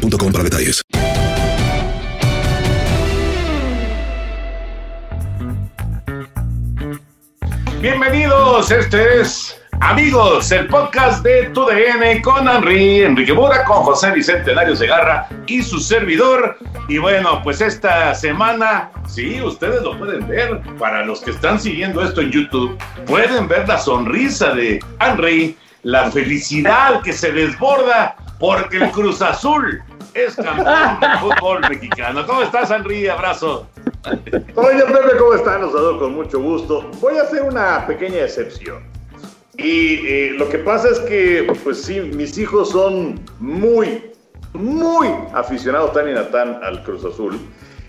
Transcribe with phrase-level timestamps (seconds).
[0.00, 0.82] boostmobile.com para detalles.
[7.80, 14.10] Bienvenidos, este es Amigos, el podcast de Tu DN con Henry, Enrique Mura, con José
[14.10, 16.58] Bicentenario Segarra y su servidor.
[16.88, 20.60] Y bueno, pues esta semana, sí, ustedes lo pueden ver.
[20.78, 26.10] Para los que están siguiendo esto en YouTube, pueden ver la sonrisa de Henry, la
[26.10, 29.80] felicidad que se desborda porque el Cruz Azul
[30.14, 32.26] es campeón del fútbol mexicano.
[32.26, 33.06] ¿Cómo estás, Henry?
[33.06, 33.68] Abrazo.
[34.56, 35.60] Oye, Pepe, ¿cómo están?
[35.60, 36.90] Los saludo con mucho gusto.
[37.00, 38.82] Voy a hacer una pequeña excepción.
[39.58, 44.10] Y eh, lo que pasa es que, pues sí, mis hijos son muy,
[44.54, 47.38] muy aficionados tan y tan al Cruz Azul,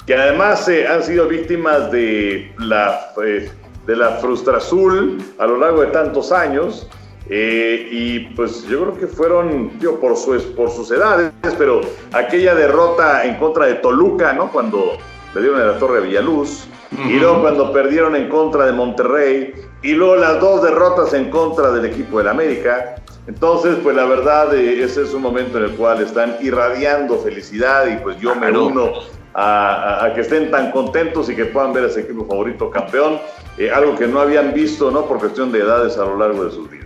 [0.06, 3.50] que además eh, han sido víctimas de la, eh,
[3.88, 6.90] de la frustración a lo largo de tantos años.
[7.30, 13.36] Y pues yo creo que fueron, por, su, por sus edades, pero aquella derrota en
[13.36, 14.52] contra de Toluca, ¿no?
[14.52, 14.98] Cuando
[15.34, 16.68] le dieron en la Torre Villaluz,
[17.08, 21.72] y luego cuando perdieron en contra de Monterrey, y luego las dos derrotas en contra
[21.72, 22.96] del equipo del América.
[23.28, 27.88] Entonces, pues la verdad, eh, ese es un momento en el cual están irradiando felicidad
[27.88, 28.92] y pues yo me uno
[29.34, 33.20] a, que estén tan contentos y que puedan ver a ese equipo favorito campeón,
[33.58, 35.06] eh, algo que no habían visto, ¿no?
[35.06, 36.81] Por cuestión de edades a lo largo de sus vidas.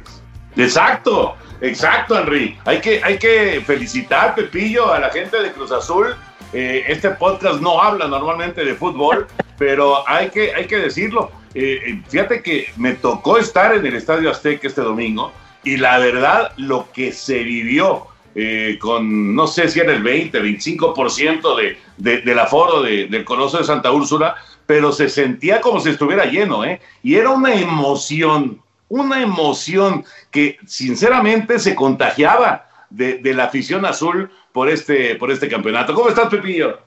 [0.58, 2.58] Exacto, exacto, Henry.
[2.66, 6.16] Hay que, hay que felicitar, Pepillo, a la gente de Cruz Azul.
[6.54, 11.82] Eh, este podcast no habla normalmente de fútbol, pero hay que, hay que decirlo eh,
[11.86, 15.32] eh, fíjate que me tocó estar en el Estadio Azteca este domingo
[15.64, 20.42] y la verdad lo que se vivió eh, con, no sé si era el 20,
[20.42, 25.92] 25% de, de, del aforo del Coloso de Santa Úrsula, pero se sentía como si
[25.92, 26.82] estuviera lleno, ¿eh?
[27.02, 34.70] Y era una emoción, una emoción que sinceramente se contagiaba de, la afición azul por
[34.70, 35.94] este, por este campeonato.
[35.94, 36.80] ¿Cómo estás, Pepillo?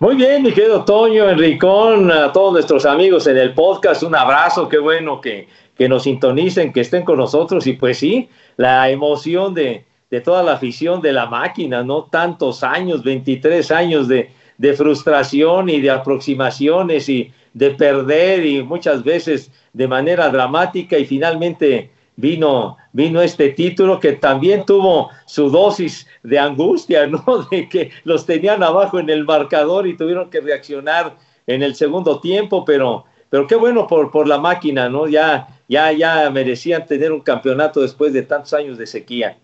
[0.00, 4.68] Muy bien, mi querido Toño, Enricón, a todos nuestros amigos en el podcast, un abrazo,
[4.68, 9.54] qué bueno que, que nos sintonicen, que estén con nosotros y pues sí, la emoción
[9.54, 12.04] de, de toda la afición de la máquina, ¿no?
[12.04, 14.30] Tantos años, 23 años de
[14.76, 21.90] frustración y de aproximaciones y de perder y muchas veces de manera dramática y finalmente
[22.16, 27.24] vino, vino este título que también tuvo su dosis de angustia, ¿no?
[27.50, 31.16] De que los tenían abajo en el marcador y tuvieron que reaccionar
[31.46, 35.08] en el segundo tiempo, pero, pero qué bueno por, por la máquina, ¿no?
[35.08, 39.36] Ya, ya, ya merecían tener un campeonato después de tantos años de sequía.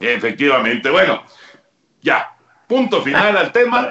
[0.00, 1.22] Efectivamente, bueno,
[2.00, 2.34] ya,
[2.66, 3.90] punto final al tema.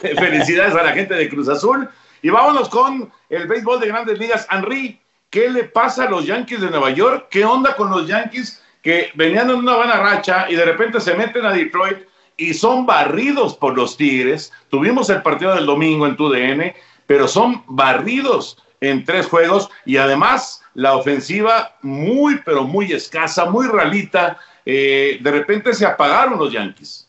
[0.00, 1.88] Felicidades a la gente de Cruz Azul.
[2.22, 4.46] Y vámonos con el béisbol de grandes ligas.
[4.50, 5.02] Henry,
[5.32, 7.28] ¿Qué le pasa a los Yankees de Nueva York?
[7.30, 11.14] ¿Qué onda con los Yankees que venían en una buena racha y de repente se
[11.14, 12.00] meten a Detroit
[12.36, 14.52] y son barridos por los Tigres?
[14.68, 16.74] Tuvimos el partido del domingo en TUDN,
[17.06, 23.66] pero son barridos en tres juegos y además la ofensiva muy, pero muy escasa, muy
[23.68, 24.36] ralita.
[24.66, 27.08] Eh, de repente se apagaron los Yankees.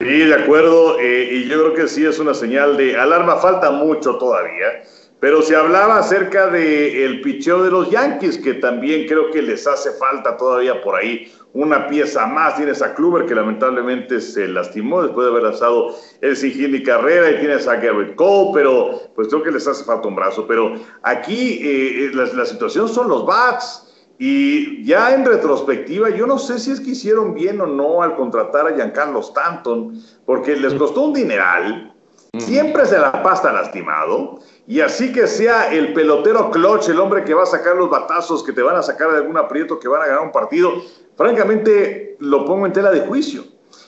[0.00, 0.98] Sí, de acuerdo.
[0.98, 3.36] Eh, y yo creo que sí es una señal de alarma.
[3.36, 4.82] Falta mucho todavía.
[5.20, 9.66] Pero se hablaba acerca del el picheo de los Yankees, que también creo que les
[9.66, 12.56] hace falta todavía por ahí una pieza más.
[12.56, 17.40] Tienes a Kluber, que lamentablemente se lastimó después de haber lanzado el y Carrera, y
[17.40, 20.46] tienes a Garrett Cole, pero pues creo que les hace falta un brazo.
[20.46, 23.89] Pero aquí eh, eh, la, la, situación son los bats.
[24.22, 28.16] Y ya en retrospectiva, yo no sé si es que hicieron bien o no al
[28.16, 31.94] contratar a Giancarlo Stanton, porque les costó un dineral,
[32.36, 37.32] siempre se la pasta lastimado y así que sea el pelotero clutch, el hombre que
[37.32, 40.02] va a sacar los batazos, que te van a sacar de algún aprieto, que van
[40.02, 40.70] a ganar un partido,
[41.16, 43.44] francamente lo pongo en tela de juicio.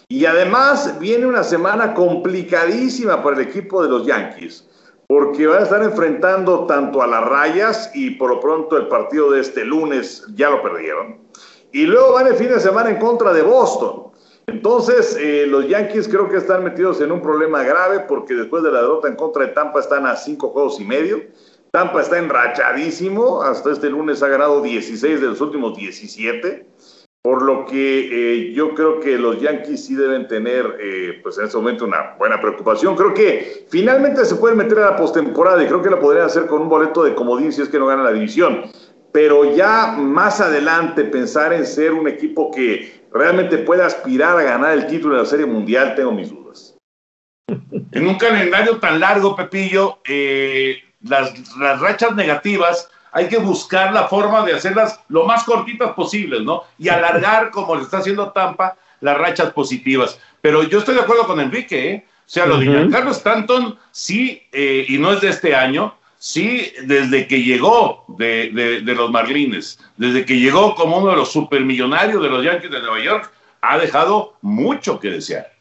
[0.09, 4.67] Y además viene una semana complicadísima para el equipo de los Yankees,
[5.13, 9.31] porque van a estar enfrentando tanto a las rayas y por lo pronto el partido
[9.31, 11.19] de este lunes ya lo perdieron.
[11.71, 14.05] Y luego van el fin de semana en contra de Boston.
[14.47, 18.73] Entonces, eh, los Yankees creo que están metidos en un problema grave porque después de
[18.73, 21.21] la derrota en contra de Tampa están a cinco juegos y medio.
[21.73, 26.72] Tampa está enrachadísimo, hasta este lunes ha ganado 16 de los últimos 17.
[27.23, 31.45] Por lo que eh, yo creo que los Yankees sí deben tener, eh, pues en
[31.45, 32.97] este momento, una buena preocupación.
[32.97, 36.47] Creo que finalmente se pueden meter a la postemporada y creo que la podrían hacer
[36.47, 38.65] con un boleto de comodín si es que no ganan la división.
[39.13, 44.73] Pero ya más adelante pensar en ser un equipo que realmente pueda aspirar a ganar
[44.73, 46.77] el título de la Serie Mundial, tengo mis dudas.
[47.93, 54.09] En un calendario tan largo, Pepillo, eh, las, las rachas negativas hay que buscar la
[54.09, 56.65] forma de hacerlas lo más cortitas posibles, ¿no?
[56.79, 60.19] Y alargar, como le está haciendo Tampa, las rachas positivas.
[60.41, 62.07] Pero yo estoy de acuerdo con Enrique, ¿eh?
[62.09, 66.73] O sea, lo de Carlos Stanton, sí, eh, y no es de este año, sí,
[66.85, 72.23] desde que llegó de, de, los Marlines, desde que llegó como uno de los supermillonarios
[72.23, 73.31] de los Yankees de Nueva York,
[73.61, 75.53] ha dejado mucho que desear.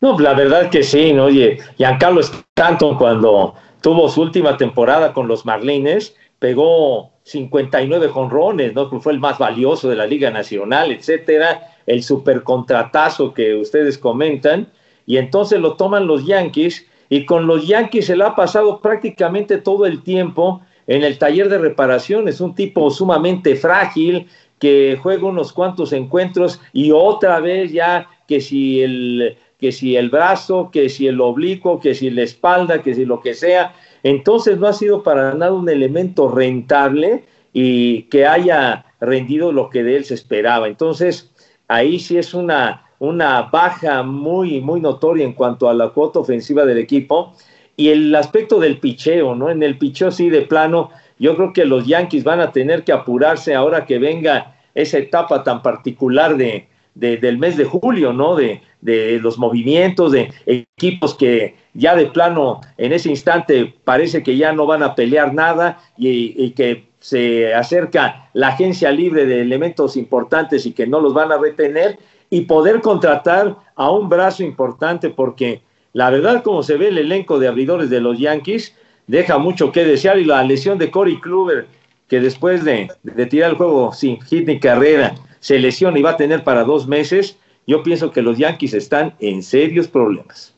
[0.00, 1.26] No, la verdad que sí, ¿no?
[1.26, 8.88] Oye, Giancarlo Stanton cuando tuvo su última temporada con los Marlines, pegó 59 jonrones, ¿no?
[9.00, 14.68] Fue el más valioso de la Liga Nacional, etcétera, el supercontratazo que ustedes comentan,
[15.06, 19.58] y entonces lo toman los Yankees, y con los Yankees se le ha pasado prácticamente
[19.58, 24.26] todo el tiempo en el taller de reparaciones, un tipo sumamente frágil,
[24.58, 30.08] que juega unos cuantos encuentros y otra vez ya que si el que si el
[30.08, 34.58] brazo, que si el oblicuo, que si la espalda, que si lo que sea, entonces
[34.58, 39.96] no ha sido para nada un elemento rentable y que haya rendido lo que de
[39.96, 40.68] él se esperaba.
[40.68, 41.30] Entonces,
[41.66, 46.64] ahí sí es una, una baja muy, muy notoria en cuanto a la cuota ofensiva
[46.64, 47.34] del equipo.
[47.76, 49.50] Y el aspecto del picheo, ¿no?
[49.50, 52.92] En el picheo sí de plano, yo creo que los Yankees van a tener que
[52.92, 56.68] apurarse ahora que venga esa etapa tan particular de,
[56.98, 58.34] del mes de julio, ¿no?
[58.34, 64.36] De, de los movimientos de equipos que ya de plano en ese instante parece que
[64.36, 69.96] ya no van a pelear nada y, que se acerca la agencia libre de elementos
[69.96, 71.98] importantes y que no los van a retener
[72.30, 75.62] y poder contratar a un brazo importante porque
[75.92, 78.74] la verdad como se ve el elenco de abridores de los Yankees
[79.06, 81.66] deja mucho que desear y la lesión de Corey Kluber
[82.08, 86.10] que después de, de tirar el juego sin hit ni carrera se lesiona y va
[86.10, 87.36] a tener para dos meses
[87.68, 90.54] yo pienso que los Yankees están en serios problemas.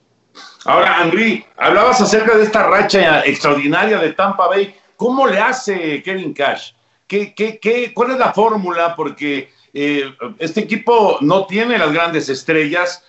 [0.64, 4.72] Ahora, Henry, hablabas acerca de esta racha extraordinaria de Tampa Bay.
[4.96, 6.70] ¿Cómo le hace Kevin Cash?
[7.08, 8.94] ¿Qué, qué, qué, cuál es la fórmula?
[8.94, 10.04] Porque eh,
[10.38, 13.04] este equipo no tiene las grandes estrellas.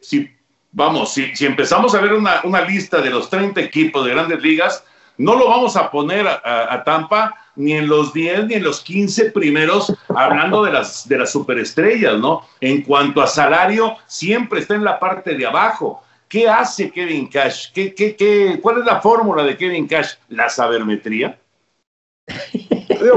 [0.00, 0.30] si,
[0.72, 4.42] vamos, si, si, empezamos a ver una, una, lista de los 30 equipos de grandes
[4.42, 4.84] ligas,
[5.16, 9.30] no lo vamos a poner a, Tampa ni en los 10 ni en los 15
[9.30, 12.42] primeros, hablando de las, de las superestrellas, ¿no?
[12.60, 16.02] En cuanto a salario, siempre está en la parte de abajo.
[16.28, 17.72] ¿Qué hace Kevin Cash?
[17.72, 20.14] ¿Qué, qué, qué, cuál es la fórmula de Kevin Cash?
[20.28, 21.38] ¿La sabermetría?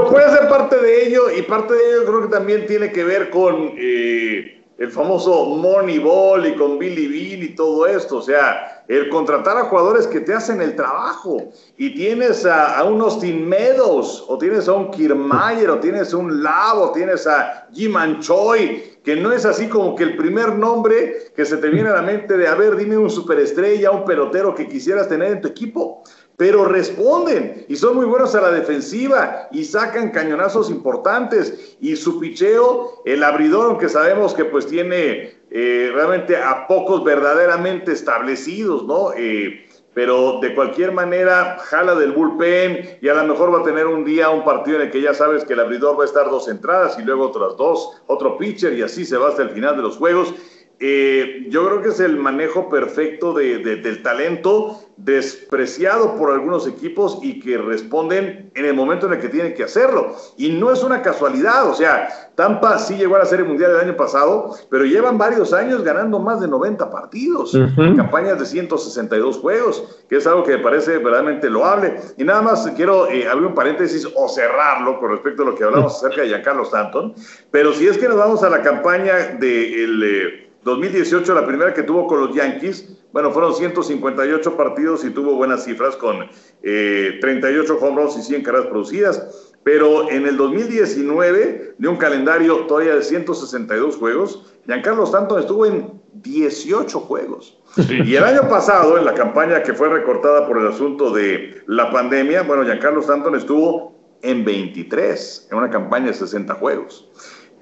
[0.10, 3.30] puede ser parte de ello y parte de ello creo que también tiene que ver
[3.30, 8.18] con eh, el famoso Moneyball y con Billy Bill y todo esto.
[8.18, 11.52] O sea, el contratar a jugadores que te hacen el trabajo.
[11.78, 16.44] Y tienes a, unos Austin Meadows, o tienes a un Kiermaier, o tienes a un
[16.44, 21.46] Lavo, tienes a Jim Anchoy, que no es así como que el primer nombre que
[21.46, 24.68] se te viene a la mente de, a ver, dime un superestrella, un pelotero que
[24.68, 26.04] quisieras tener en tu equipo
[26.38, 32.20] pero responden y son muy buenos a la defensiva y sacan cañonazos importantes y su
[32.20, 39.12] picheo, el abridor, aunque sabemos que pues tiene eh, realmente a pocos verdaderamente establecidos, ¿no?
[39.16, 43.88] Eh, pero de cualquier manera jala del bullpen y a lo mejor va a tener
[43.88, 46.30] un día un partido en el que ya sabes que el abridor va a estar
[46.30, 49.76] dos entradas y luego otras dos, otro pitcher y así se va hasta el final
[49.76, 50.36] de los juegos.
[50.80, 57.20] Eh, yo creo que es el manejo perfecto de, del talento despreciado por algunos equipos
[57.22, 60.16] y que responden en el momento en el que tienen que hacerlo.
[60.38, 63.80] Y no es una casualidad, o sea, Tampa sí llegó a la Serie Mundial el
[63.80, 67.58] año pasado, pero llevan varios años ganando más de 90 partidos,
[67.96, 72.00] campañas de 162 juegos, que es algo que me parece verdaderamente loable.
[72.18, 75.64] Y nada más quiero eh, abrir un paréntesis o cerrarlo con respecto a lo que
[75.64, 77.16] hablamos acerca de Giancarlo Stanton,
[77.50, 80.00] pero si es que nos vamos a la campaña del...
[80.00, 85.34] De 2018, la primera que tuvo con los Yankees, bueno, fueron 158 partidos y tuvo
[85.36, 86.28] buenas cifras con
[86.62, 89.54] 38 eh, home runs y 100 carreras producidas.
[89.64, 96.02] Pero en el 2019, de un calendario todavía de 162 juegos, Giancarlo Stanton estuvo en
[96.14, 97.58] 18 juegos.
[97.90, 101.92] Y el año pasado, en la campaña que fue recortada por el asunto de la
[101.92, 107.10] pandemia, bueno, Giancarlo Stanton estuvo en 23, en una campaña de 60 juegos.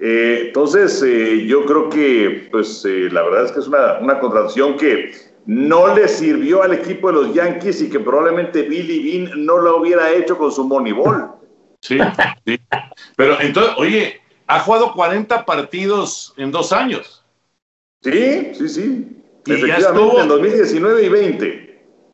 [0.00, 4.18] Eh, entonces, eh, yo creo que, pues, eh, la verdad es que es una, una,
[4.18, 5.12] contratación que
[5.46, 9.78] no le sirvió al equipo de los Yankees y que probablemente Billy Bean no lo
[9.80, 11.30] hubiera hecho con su Moneyball.
[11.80, 11.98] Sí,
[12.44, 12.60] sí.
[13.16, 17.24] Pero entonces, oye, ha jugado 40 partidos en dos años.
[18.02, 19.22] Sí, sí, sí.
[19.46, 21.66] Y ya estuvo en 2019 y 20.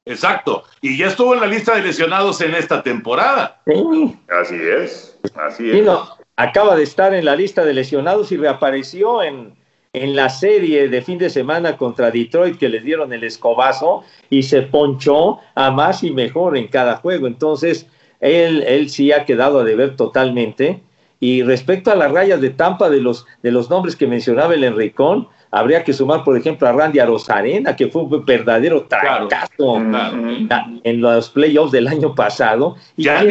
[0.04, 0.64] Exacto.
[0.80, 3.62] Y ya estuvo en la lista de lesionados en esta temporada.
[3.66, 4.16] Sí.
[4.28, 5.18] Así es.
[5.34, 5.84] Así Sí, es.
[5.84, 9.54] no, acaba de estar en la lista de lesionados y reapareció en,
[9.92, 14.42] en la serie de fin de semana contra Detroit que les dieron el escobazo y
[14.44, 17.26] se ponchó a más y mejor en cada juego.
[17.26, 17.86] Entonces,
[18.20, 20.80] él, él sí ha quedado a deber totalmente.
[21.20, 24.64] Y respecto a las rayas de Tampa, de los, de los nombres que mencionaba el
[24.64, 29.28] Enricón, habría que sumar, por ejemplo, a Randy Arozarena, que fue un verdadero Claro.
[29.28, 30.16] trancazo Claro.
[30.18, 30.80] Ujú.
[30.82, 32.74] en los playoffs del año pasado.
[32.96, 33.28] Y Ya un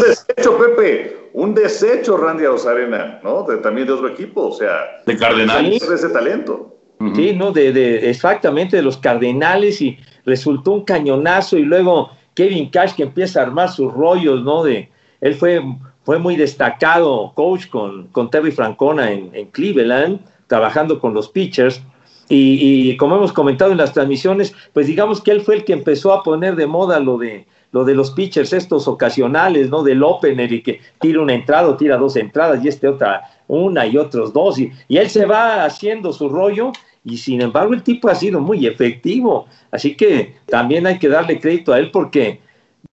[0.00, 1.16] desecho, Pepe.
[1.34, 3.42] Un desecho, Randy Arozarena, ¿no?
[3.44, 4.48] De- también de otro equipo.
[4.48, 5.88] O sea, De Cardenales.
[5.88, 6.68] de ese talento.
[7.16, 12.70] Sí, no, de, de- exactamente de los Cardenales y resultó un cañonazo y luego Kevin
[12.70, 14.62] Cash que empieza a armar sus rollos, ¿no?
[14.62, 14.88] De
[15.20, 15.60] él fue
[16.04, 21.80] fue muy destacado coach con, con Terry Francona en, en Cleveland, trabajando con los pitchers.
[22.28, 25.72] Y, y como hemos comentado en las transmisiones, pues digamos que él fue el que
[25.72, 29.82] empezó a poner de moda lo de lo de los pitchers estos ocasionales, ¿no?
[29.82, 33.86] Del opener y que tira una entrada o tira dos entradas y este otra una
[33.86, 36.72] y otros dos y, y él se va haciendo su rollo
[37.04, 39.46] y sin embargo el tipo ha sido muy efectivo.
[39.70, 42.40] Así que también hay que darle crédito a él porque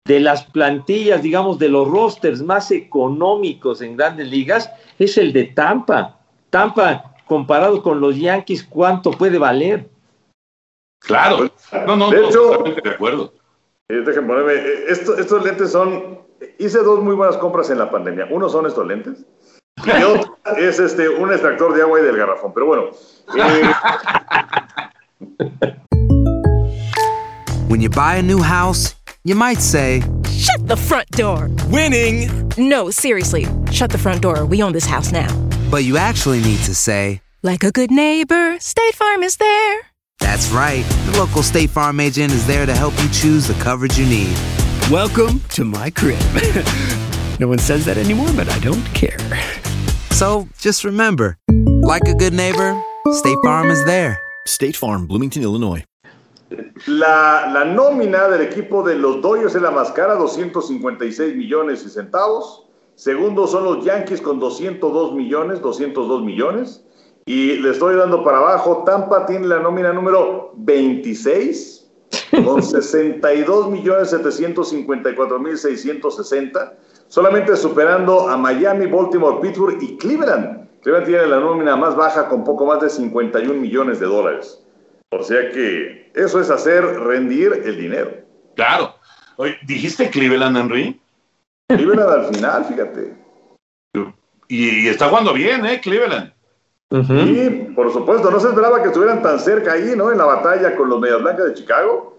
[0.06, 5.44] de las plantillas, digamos, de los rosters más económicos en grandes ligas, es el de
[5.46, 6.18] Tampa.
[6.50, 9.88] Tampa, comparado con los Yankees, ¿cuánto puede valer?
[11.00, 11.52] Claro.
[11.86, 13.34] No, no, De hecho- totalmente de acuerdo.
[13.89, 14.53] Eh, déjenme ponerme.
[14.53, 16.19] eh, esto- estos lentes son.
[16.58, 18.27] Hice dos muy buenas compras en la pandemia.
[18.31, 19.25] Uno son estos lentes.
[19.86, 22.53] Y otro es este, un extractor de agua y del garrafón.
[22.53, 22.84] Pero bueno.
[23.36, 23.72] eh,
[27.67, 31.50] When you buy a new house, you might say, Shut the front door.
[31.69, 32.29] Winning.
[32.58, 33.46] No, seriously.
[33.72, 34.46] Shut the front door.
[34.46, 35.27] We own this house now.
[35.69, 39.79] but you actually need to say, Like a good neighbor, State Farm is there.
[40.30, 40.86] That's right.
[41.08, 44.38] The local State Farm agent is there to help you choose the coverage you need.
[44.92, 46.20] Welcome to my crib.
[47.40, 49.18] no one says that anymore, but I don't care.
[50.12, 51.40] So just remember,
[51.82, 52.80] like a good neighbor,
[53.14, 54.22] State Farm is there.
[54.46, 55.84] State Farm, Bloomington, Illinois.
[56.86, 61.90] la, la nómina del equipo de los Dodgers es la más cara, 256 millones y
[61.90, 62.68] centavos.
[62.94, 66.84] Segundo son los Yankees con 202 millones, 202 millones.
[67.30, 68.84] Y le estoy dando para abajo.
[68.88, 71.88] Tampa tiene la nómina número 26
[72.44, 76.74] con 62 millones 754 mil 660.
[77.08, 80.68] Solamente superando a Miami, Baltimore, Pittsburgh y Cleveland.
[80.82, 84.66] Cleveland tiene la nómina más baja con poco más de 51 millones de dólares.
[85.12, 88.12] O sea que eso es hacer rendir el dinero.
[88.56, 88.96] Claro.
[89.36, 91.00] Oye, ¿dijiste Cleveland, Henry?
[91.68, 93.14] Cleveland al final, fíjate.
[94.48, 95.80] Y, y está jugando bien, ¿eh?
[95.80, 96.34] Cleveland.
[96.91, 100.12] Y por supuesto, no se esperaba que estuvieran tan cerca ahí, ¿no?
[100.12, 102.17] En la batalla con los Medias Blancas de Chicago.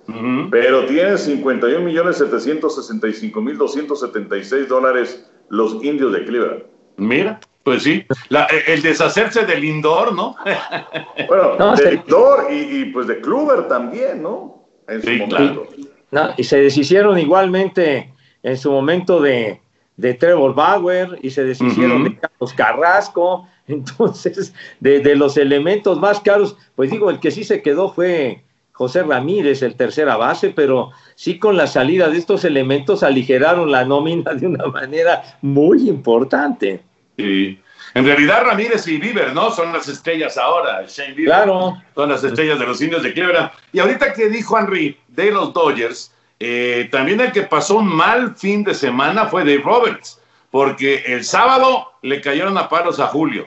[0.51, 6.63] Pero tienen 51 millones 765 mil 276 dólares los indios de Cleveland.
[6.97, 8.05] Mira, pues sí.
[8.29, 10.37] La- el deshacerse del indoor, ¿no?
[11.29, 14.67] Bueno, No, de se- Lindor y, y, pues de Kluber también, ¿no?
[14.89, 15.67] En su Sí, momento.
[16.13, 18.13] No, y se deshicieron igualmente
[18.43, 19.61] en su momento de,
[20.01, 23.47] de Trevor Bauer y se deshicieron de Carlos Carrasco.
[23.67, 28.43] Entonces, de, de los elementos más caros, pues digo, el que sí se quedó fue
[28.73, 33.85] José Ramírez, el tercera base, pero sí con la salida de estos elementos aligeraron la
[33.85, 36.81] nómina de una manera muy importante.
[37.17, 37.61] Sí.
[37.93, 39.51] En realidad, Ramírez y Bieber, ¿no?
[39.51, 40.85] Son las estrellas ahora.
[40.87, 41.35] Shane Bieber.
[41.35, 41.77] Claro.
[41.95, 43.51] Son las estrellas de los indios de Cleveland.
[43.73, 48.35] Y ahorita que dijo Henry de los Dodgers, eh, también el que pasó un mal
[48.35, 50.21] fin de semana fue Dave Roberts,
[50.51, 53.47] porque el sábado le cayeron a palos a Julio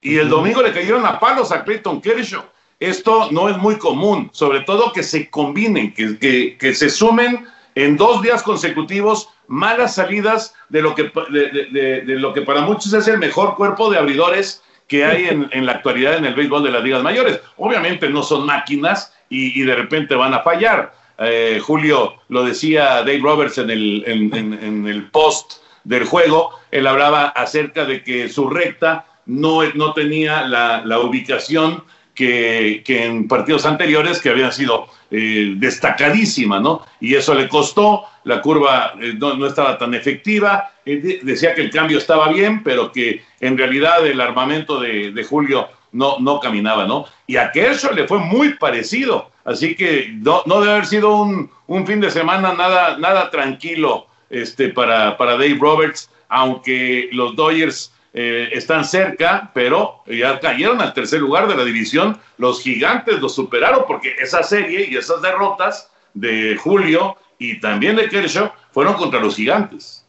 [0.00, 2.42] y el domingo le cayeron a palos a Clayton Kershaw.
[2.80, 7.46] Esto no es muy común, sobre todo que se combinen, que, que- que se sumen
[7.74, 12.40] en dos días consecutivos malas salidas de lo que, de, de- de- de lo que
[12.42, 16.24] para muchos es el mejor cuerpo de abridores que hay en, en la actualidad en
[16.24, 17.38] el béisbol de las ligas mayores.
[17.58, 20.92] Obviamente no son máquinas y, y de repente van a fallar.
[21.20, 27.28] Eh, Julio lo decía Dave Roberts en el, en- el post del juego, él hablaba
[27.28, 31.84] acerca de que su recta no, no tenía la, ubicación
[32.14, 36.84] que, en partidos anteriores que habían sido eh, destacadísima, ¿no?
[37.00, 41.70] Y eso le costó, la curva eh, no, no estaba tan efectiva, decía que el
[41.70, 47.06] cambio estaba bien, pero que en realidad el armamento de Julio no, no caminaba, ¿no?
[47.26, 51.50] Y a Kershaw le fue muy parecido, así que no, no debe haber sido un,
[51.66, 57.92] un fin de semana nada, nada tranquilo este, para, para Dave Roberts, aunque los Dodgers
[58.12, 62.18] eh, están cerca, pero ya cayeron al tercer lugar de la división.
[62.38, 68.08] Los gigantes los superaron porque esa serie y esas derrotas de Julio y también de
[68.08, 70.06] Kershaw fueron contra los gigantes.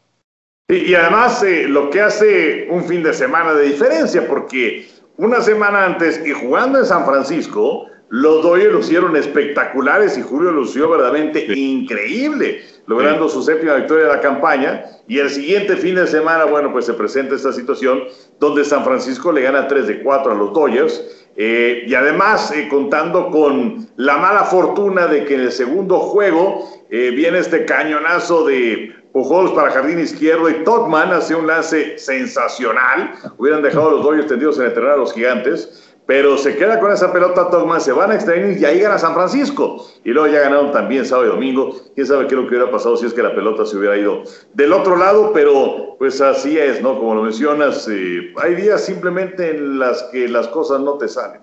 [0.68, 4.88] Y, además eh, lo que hace un fin de semana de diferencia, porque
[5.22, 10.90] una semana antes y jugando en San Francisco, los Dodgers lucieron espectaculares y Julio lució
[10.90, 14.84] verdaderamente increíble, logrando su séptima victoria de la campaña.
[15.08, 18.02] Y el siguiente fin de semana, bueno, pues se presenta esta situación
[18.38, 21.02] donde San Francisco le gana 3 de 4 a los Dodgers.
[21.36, 26.68] Eh, y además, eh, contando con la mala fortuna de que en el segundo juego
[26.90, 33.12] eh, viene este cañonazo de Pujols para jardín izquierdo y Totman hace un lance sensacional.
[33.38, 36.92] Hubieran dejado a los Dodgers tendidos en entrenar a los gigantes pero se queda con
[36.92, 39.86] esa pelota Togman, se van a extra y ahí gana San Francisco.
[40.04, 41.76] Y luego ya ganaron también sábado y domingo.
[41.94, 43.96] Quién sabe qué es lo que hubiera pasado si es que la pelota se hubiera
[43.96, 46.98] ido del otro lado, pero pues así es, ¿no?
[46.98, 51.40] Como lo mencionas, eh, hay días simplemente en las que las cosas no te salen.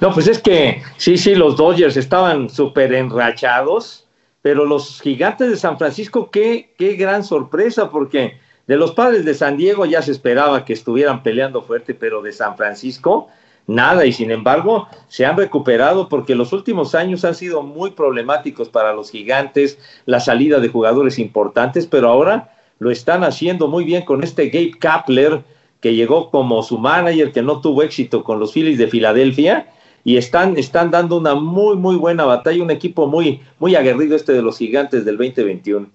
[0.00, 4.08] No, pues es que sí, sí, los Dodgers estaban súper enrachados,
[4.42, 9.34] pero los gigantes de San Francisco, qué, qué gran sorpresa, porque de los padres de
[9.34, 13.28] San Diego ya se esperaba que estuvieran peleando fuerte, pero de San Francisco
[13.66, 18.68] nada, y sin embargo se han recuperado porque los últimos años han sido muy problemáticos
[18.68, 24.02] para los gigantes, la salida de jugadores importantes, pero ahora lo están haciendo muy bien
[24.02, 25.42] con este Gabe Kapler,
[25.80, 29.68] que llegó como su manager, que no tuvo éxito con los Phillies de Filadelfia,
[30.02, 34.32] y están, están dando una muy, muy buena batalla, un equipo muy, muy aguerrido este
[34.32, 35.88] de los gigantes del 2021.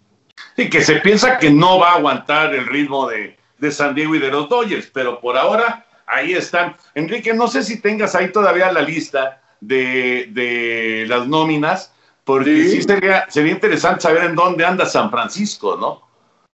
[0.57, 3.37] Y que se piensa que no va a aguantar el ritmo de,
[3.71, 6.75] San Diego y de los Dodgers, pero por ahora ahí están.
[6.95, 11.93] Enrique, no sé si tengas ahí todavía la lista de, las nóminas,
[12.23, 16.09] porque sí, sería, sería interesante saber en dónde anda San Francisco, ¿no?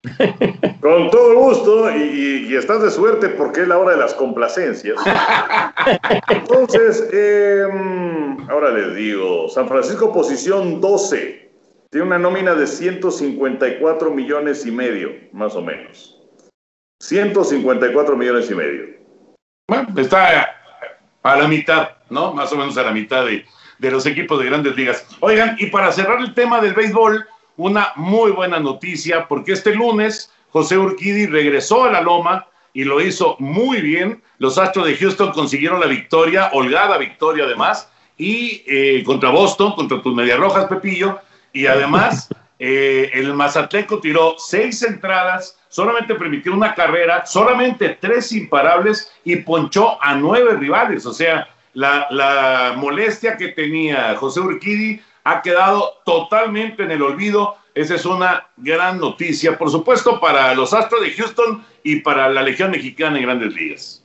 [0.80, 4.96] Con todo gusto, y, estás de suerte porque es la hora de las complacencias.
[6.28, 11.43] Entonces, em, ahora les digo, San Francisco posición 12,
[11.94, 16.20] tiene una nómina de 154 millones y medio, más o menos.
[16.98, 18.82] 154 millones y medio.
[19.68, 20.56] Bueno, está
[21.22, 22.34] a la mitad, ¿no?
[22.34, 23.44] Más o menos a la mitad de,
[23.78, 25.06] los equipos de grandes ligas.
[25.20, 27.28] Oigan, y para cerrar el tema del béisbol,
[27.58, 33.00] una muy buena noticia, porque este lunes José Urquidi regresó a la Loma y lo
[33.00, 34.20] hizo muy bien.
[34.38, 40.02] Los Astros de Houston consiguieron la victoria, holgada victoria además, y eh, contra Boston, contra
[40.02, 41.20] tus Medias Rojas, Pepillo,
[41.54, 49.10] y además eh, el Mazatleco tiró seis entradas, solamente permitió una carrera, solamente tres imparables
[49.24, 51.06] y ponchó a nueve rivales.
[51.06, 57.56] O sea, la, la molestia que tenía José Urquidi ha quedado totalmente en el olvido.
[57.74, 62.42] Esa es una gran noticia, por supuesto, para los Astros de Houston y para la
[62.42, 64.03] Legión Mexicana en Grandes Ligas.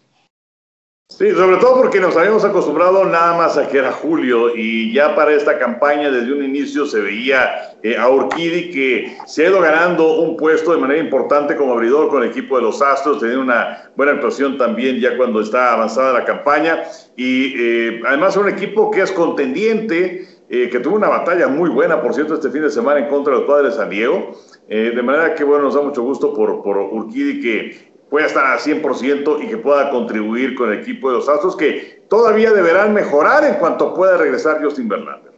[1.20, 5.16] Sí, sobre todo porque nos habíamos acostumbrado nada más a que era Julio y ya
[5.16, 9.60] para esta campaña desde un inicio se veía eh, a Urquidi que se ha ido
[9.60, 13.44] ganando un puesto de manera importante como abridor con el equipo de los Astros, teniendo
[13.44, 16.84] una buena actuación también ya cuando está avanzada la campaña
[17.18, 22.02] y eh, además un equipo que es contendiente, eh, que tuvo una batalla muy buena,
[22.02, 24.40] por cierto, este fin de semana en contra de los padres de San Diego.
[24.70, 28.60] de manera que, bueno, nos da mucho gusto por, por Urquidi que pueda estar al
[28.60, 33.44] 100% y que pueda contribuir con el equipo de los Astros, que todavía deberán mejorar
[33.44, 35.32] en cuanto pueda regresar Justin Verlander.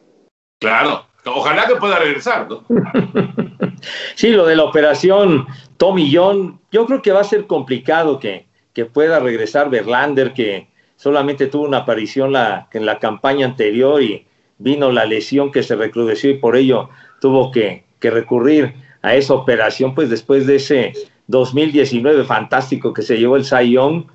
[0.59, 2.63] Claro, ojalá que pueda regresar, ¿no?
[4.15, 8.45] sí, lo de la operación Tommy John, yo creo que va a ser complicado que,
[8.73, 14.27] que pueda regresar Verlander, que solamente tuvo una aparición la, en la campaña anterior y
[14.59, 19.33] vino la lesión que se recrudeció y por ello tuvo que, que recurrir a esa
[19.33, 20.93] operación, pues después de ese
[21.31, 24.05] 2019 fantástico que se llevó el Cy Young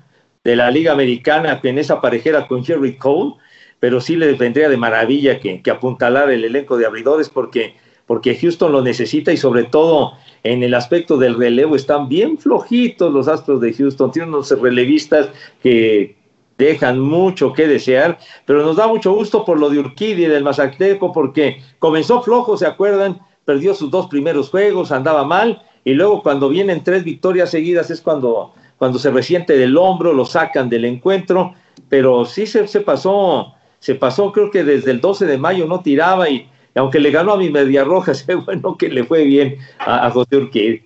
[0.43, 3.33] de la Liga Americana en esa parejera con Jerry Cole,
[3.79, 7.75] pero sí le vendría de maravilla que, que apuntalar el elenco de abridores porque,
[8.05, 13.11] porque Houston lo necesita y sobre todo en el aspecto del relevo están bien flojitos
[13.11, 15.29] los Astros de Houston, tienen unos relevistas
[15.61, 16.15] que
[16.57, 21.11] dejan mucho que desear, pero nos da mucho gusto por lo de Urquidi del Mazatleco
[21.11, 23.19] porque comenzó flojo, ¿se acuerdan?
[23.45, 28.01] Perdió sus dos primeros juegos, andaba mal, y luego cuando vienen tres victorias seguidas es
[28.01, 31.53] cuando, cuando se resiente del hombro, lo sacan del encuentro,
[31.87, 35.79] pero sí se, se pasó, se pasó creo que desde el 12 de mayo no
[35.79, 39.59] tiraba y, aunque le ganó a mi media roja, sé bueno que le fue bien
[39.79, 40.83] a, José Urquidi.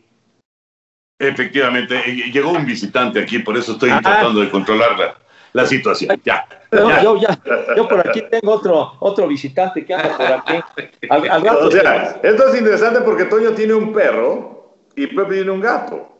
[1.18, 2.00] Efectivamente,
[2.32, 4.02] llegó un visitante aquí, por eso estoy ah.
[4.04, 5.16] tratando de controlar
[5.54, 6.22] la, situación.
[6.24, 7.40] Ya, Yo, ya,
[7.76, 10.64] yo por aquí tengo otro, otro visitante que anda por aquí.
[11.10, 14.61] o sea, esto es interesante porque Toño tiene un perro
[15.04, 16.18] y Pepe tiene un gato.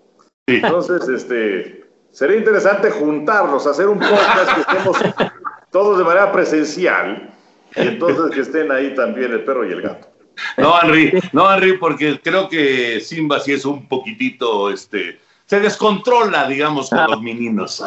[0.48, 4.98] Entonces, este, sería interesante juntarlos, hacer un podcast que estemos
[5.72, 7.30] todos de manera presencial
[7.76, 10.08] y entonces que estén ahí también el perro y el gato.
[10.58, 16.48] No, Henry, no, Henry, porque creo que Simba sí es un poquitito, este, se descontrola,
[16.48, 17.84] digamos, con los meninos.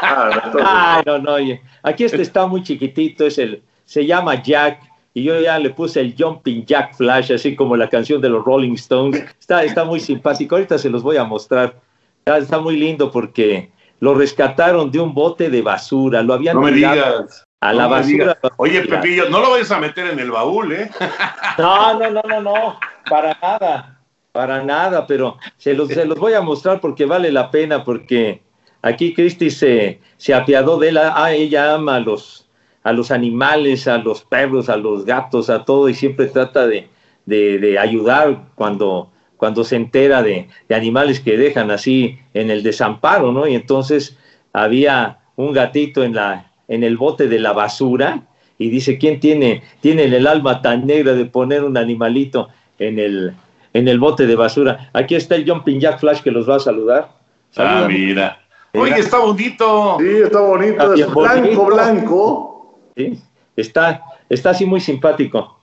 [0.00, 1.60] Ah, no, no, oye.
[1.82, 4.80] Aquí este está muy chiquitito, es el, se llama Jack,
[5.16, 8.44] y yo ya le puse el Jumping Jack Flash, así como la canción de los
[8.44, 9.24] Rolling Stones.
[9.40, 11.74] Está, está muy simpático, ahorita se los voy a mostrar.
[12.18, 16.60] Está, está muy lindo porque lo rescataron de un bote de basura, lo habían no
[16.60, 17.46] me digas.
[17.62, 18.36] a la basura.
[18.58, 20.90] Oye, Pepillo, no lo vayas a meter en el baúl, ¿eh?
[21.56, 23.98] No, no, no, no, no, para nada,
[24.32, 28.42] para nada, pero se los, se los voy a mostrar porque vale la pena, porque
[28.82, 32.45] aquí Cristi se, se apiadó de él, ah, ella ama a los,
[32.86, 36.88] a los animales, a los perros, a los gatos, a todo, y siempre trata de,
[37.24, 42.62] de, de ayudar cuando, cuando se entera de, de, animales que dejan así en el
[42.62, 43.48] desamparo, ¿no?
[43.48, 44.16] Y entonces
[44.52, 48.22] había un gatito en, la, en el bote de la basura
[48.56, 53.34] y dice, ¿quién tiene, tiene el alma tan negra de poner un animalito en el,
[53.72, 54.90] en el bote de basura?
[54.92, 57.10] Aquí está el Jumping Jack Flash que los va a saludar.
[57.56, 58.38] Ah, mira.
[58.74, 59.96] Oye, está bonito.
[59.98, 60.94] Sí, está bonito.
[60.94, 61.64] Está es blanco, bonito.
[61.64, 62.55] blanco.
[62.96, 63.22] Sí,
[63.56, 65.60] está, está así muy simpático.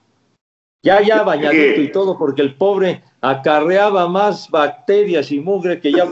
[0.84, 6.06] Ya, ya bañadito y todo, porque el pobre acarreaba más bacterias y mugre que ya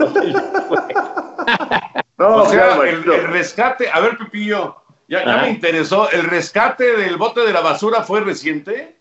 [2.17, 6.95] No, o sea, el, el, rescate, a ver, Pepillo, ya, ya me interesó, ¿el rescate
[6.95, 8.97] del bote de la basura fue reciente?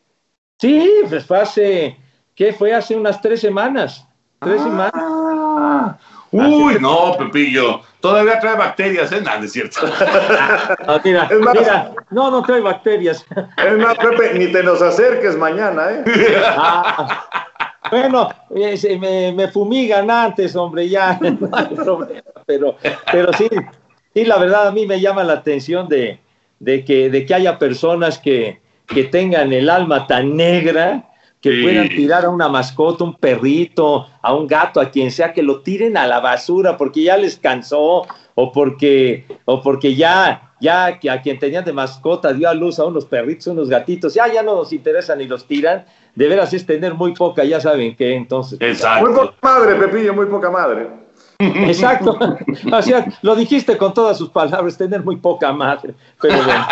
[0.58, 1.96] Sí, pues fue hace,
[2.34, 2.52] ¿qué?
[2.52, 4.06] Fue hace unas tres semanas,
[4.40, 4.64] tres Ah.
[4.64, 5.96] semanas.
[6.32, 9.20] Uy, no, Pepillo, todavía trae bacterias, ¿eh?
[9.20, 9.80] Nada, es cierto.
[10.86, 13.24] Ah, mira, Es más- mira, no, no trae bacterias.
[13.56, 16.04] Es más, Pepe, ni te nos acerques mañana, ¿eh?
[16.46, 17.26] Ah,
[17.90, 22.76] bueno, eh, me, me fumigan antes, hombre, ya, no hay problema, pero,
[23.10, 23.48] pero sí,
[24.14, 26.20] sí, la verdad a mí me llama la atención de,
[26.60, 31.04] de, que, de que haya personas que, que tengan el alma tan negra
[31.40, 31.62] que Sí.
[31.62, 35.60] puedan tirar a una mascota, un perrito, a un gato, a quien sea, que lo
[35.60, 41.10] tiren a la basura porque ya les cansó o porque, o porque ya, ya que
[41.10, 44.42] a quien tenían de mascota dio a luz a unos perritos, unos gatitos, ya, ya
[44.42, 45.84] no nos interesan y los tiran.
[46.14, 48.58] De veras es tener muy poca, ya saben qué, entonces.
[48.60, 49.14] Muy Exacto.
[49.14, 50.88] poca madre, Pepillo, muy poca madre.
[51.38, 52.18] Exacto.
[52.72, 55.94] O sea, lo dijiste con todas sus palabras, tener muy poca madre.
[56.20, 56.66] Pero bueno.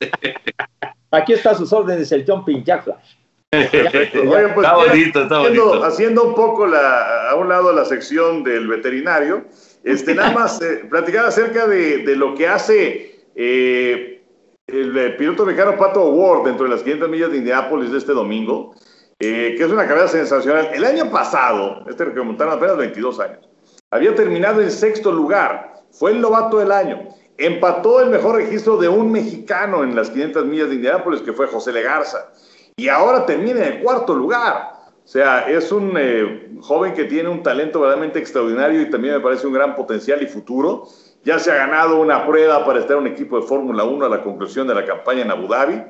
[1.10, 3.14] Aquí está a sus órdenes el Jumping Jack Flash.
[3.52, 5.84] Oye, pues, Está bonito, está haciendo, bonito.
[5.84, 9.44] haciendo un poco la, a un lado la sección del veterinario,
[9.84, 14.24] este, nada más eh, platicar acerca de, de lo que hace eh,
[14.66, 18.12] el, eh, piloto mexicano Pato Ward dentro de las 500 millas de Indianápolis de este
[18.12, 18.74] domingo,
[19.20, 20.70] eh, que es una carrera sensacional.
[20.74, 23.48] El año pasado, este que remontaron apenas 22 años,
[23.90, 27.08] había terminado en sexto lugar, fue el novato del año.
[27.38, 31.46] Empató el mejor registro de un mexicano en las 500 millas de Indianápolis, que fue
[31.46, 32.32] José Legarza
[32.78, 34.72] y ahora termina en el cuarto lugar.
[35.02, 39.20] O sea, es un eh, joven que tiene un talento verdaderamente extraordinario y también me
[39.20, 40.86] parece un gran potencial y futuro.
[41.24, 44.08] Ya se ha ganado una prueba para estar en un equipo de Fórmula 1 a
[44.08, 45.82] la conclusión de la campaña en Abu Dhabi.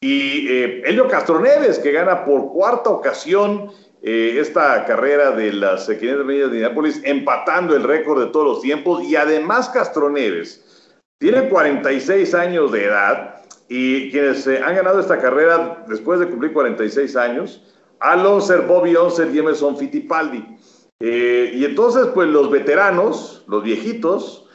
[0.00, 3.70] Y eh, Elio Castroneves, que gana por cuarta ocasión
[4.02, 8.60] eh, esta carrera de las 500 millas de Indianápolis, empatando el récord de todos los
[8.60, 9.02] tiempos.
[9.04, 15.84] Y además Castroneves tiene 46 años de edad y quienes eh, han ganado esta carrera
[15.88, 17.62] después de cumplir 46 años,
[18.00, 20.44] Al Onser, Bobby Onser y Emerson Fittipaldi.
[21.00, 24.48] Eh, y entonces, pues los veteranos, los viejitos,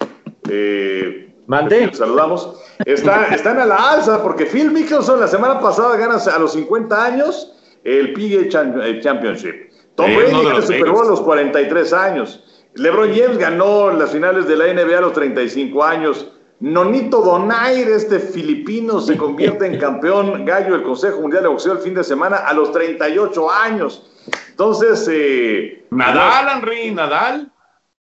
[0.49, 1.93] eh, Mandé.
[1.93, 6.53] saludamos, están, están a la alza porque Phil Mickelson la semana pasada gana a los
[6.53, 9.69] 50 años el PGA eh, Championship.
[9.95, 12.43] Tom Brady gana el Super Bowl a los 43 años.
[12.75, 16.31] LeBron James ganó las finales de la NBA a los 35 años.
[16.59, 21.79] Nonito Donaire, este filipino, se convierte en campeón gallo del Consejo Mundial de Boxeo el
[21.79, 24.05] fin de semana a los 38 años.
[24.49, 27.51] Entonces, eh, Nadal, Henry, Nadal.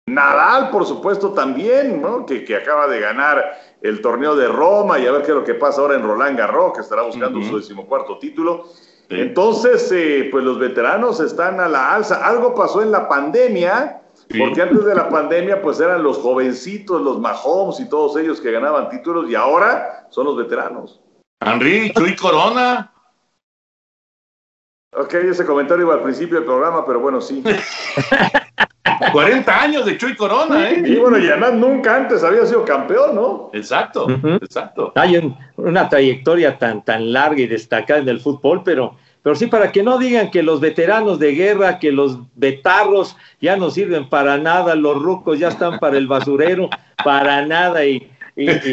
[0.07, 2.25] Nadal, por supuesto, también, ¿no?
[2.25, 3.43] Que, que acaba de ganar
[3.81, 6.37] el torneo de Roma y a ver qué es lo que pasa ahora en Roland
[6.37, 8.65] Garros, que estará buscando su decimocuarto título.
[8.73, 8.87] Sí.
[9.09, 12.25] Entonces, eh, pues los veteranos están a la alza.
[12.25, 14.39] Algo pasó en la pandemia, Sí.
[14.39, 18.51] porque antes de la pandemia, pues eran los jovencitos, los Mahomes y todos ellos que
[18.51, 20.99] ganaban títulos, y ahora son los veteranos.
[21.39, 22.91] Henry, Chuy Corona.
[24.95, 27.43] Ok, ese comentario iba al principio del programa, pero bueno, sí.
[29.11, 30.99] 40 años de Chuy Corona, Y ¿eh?
[30.99, 33.49] bueno, y además nunca antes había sido campeón, ¿no?
[33.53, 34.07] Exacto,
[34.41, 34.91] exacto.
[34.95, 38.95] Hay un- una trayectoria tan, tan larga y destacada en el fútbol, pero,
[39.27, 43.57] pero sí para que no digan que los veteranos de guerra, que los betarros ya
[43.57, 46.69] no sirven para nada, los rucos ya están para el basurero,
[47.03, 48.09] para nada y...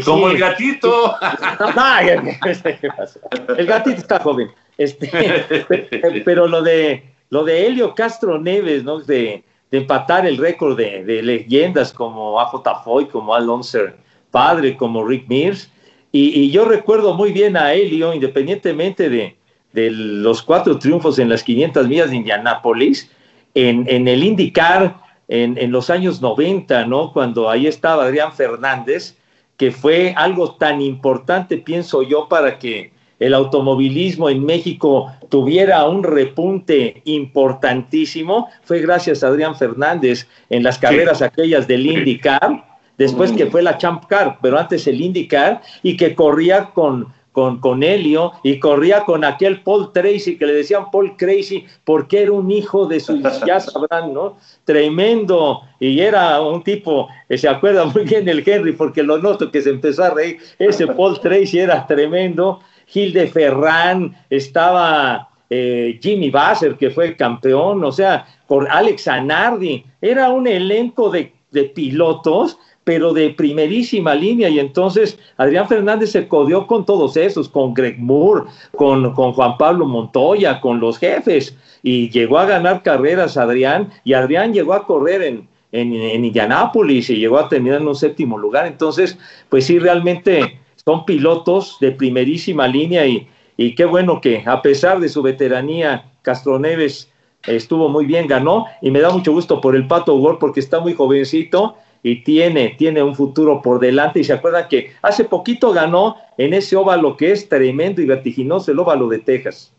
[0.04, 1.16] Como el gatito.
[3.58, 4.48] el gatito está joven.
[4.78, 5.10] Este,
[6.24, 9.00] pero lo de lo de Helio Castro Neves, ¿no?
[9.00, 13.96] De, empatar el récord de, leyendas como AJ Foy, como Al Onser,
[14.30, 15.68] padre, como Rick Mears.
[16.12, 19.36] Y, yo recuerdo muy bien a Helio, independientemente de,
[19.74, 23.10] los cuatro triunfos en las 500 millas de Indianápolis,
[23.54, 24.96] en, en el IndyCar
[25.28, 27.12] en, en, los años 90, ¿no?
[27.12, 29.16] Cuando ahí estaba Adrián Fernández,
[29.56, 36.02] que fue algo tan importante, pienso yo, para que el automovilismo en México tuviera un
[36.02, 42.64] repunte importantísimo, fue gracias a Adrián Fernández en las carreras aquellas del IndyCar,
[42.98, 47.58] después que fue la Champ Car, pero antes el IndyCar, y que corría con, con,
[47.58, 52.32] con Helio y corría con aquel Paul Tracy, que le decían Paul Crazy, porque era
[52.32, 54.36] un hijo de su, ya sabrán, ¿no?
[54.64, 59.50] Tremendo, y era un tipo, eh, se acuerda muy bien el Henry, porque lo noto
[59.50, 65.98] que se empezó a reír, ese Paul Tracy era tremendo, Gil de Ferran, estaba eh,
[66.00, 71.32] Jimmy Basser, que fue campeón, o sea, por Alex Anardi, era un elenco de,
[71.74, 74.48] pilotos pero de primerísima línea.
[74.48, 78.44] Y entonces Adrián Fernández se codió con todos esos, con Greg Moore,
[78.76, 84.12] con, con, Juan Pablo Montoya, con los jefes, y llegó a ganar carreras Adrián, y
[84.12, 88.66] Adrián llegó a correr en, en, Indianápolis y llegó a terminar en un séptimo lugar.
[88.66, 89.18] Entonces,
[89.48, 95.00] pues sí, realmente son pilotos de primerísima línea y, y qué bueno que a pesar
[95.00, 97.10] de su veteranía, Castroneves
[97.46, 100.80] estuvo muy bien, ganó y me da mucho gusto por el Pato Gol porque está
[100.80, 104.20] muy jovencito y tiene, tiene un futuro por delante.
[104.20, 108.70] Y se acuerdan que hace poquito ganó en ese óvalo que es tremendo y vertiginoso,
[108.70, 109.72] el óvalo de Texas.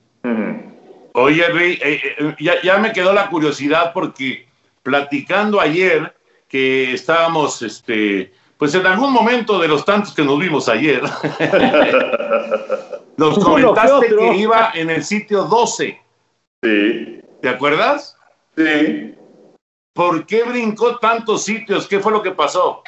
[1.14, 4.48] Oye, Rey, eh, eh, ya, ya, me quedó la curiosidad porque
[4.82, 6.16] platicando ayer
[6.50, 11.04] que estábamos este, pues en algún momento de los tantos que nos vimos ayer,
[13.18, 16.02] nos comentaste que iba en el sitio 12.
[16.64, 17.22] Sí.
[17.42, 18.18] ¿Te acuerdas?
[18.58, 19.15] Sí.
[19.96, 21.88] ¿Por qué brincó tantos sitios?
[21.88, 22.84] ¿Qué fue lo que pasó?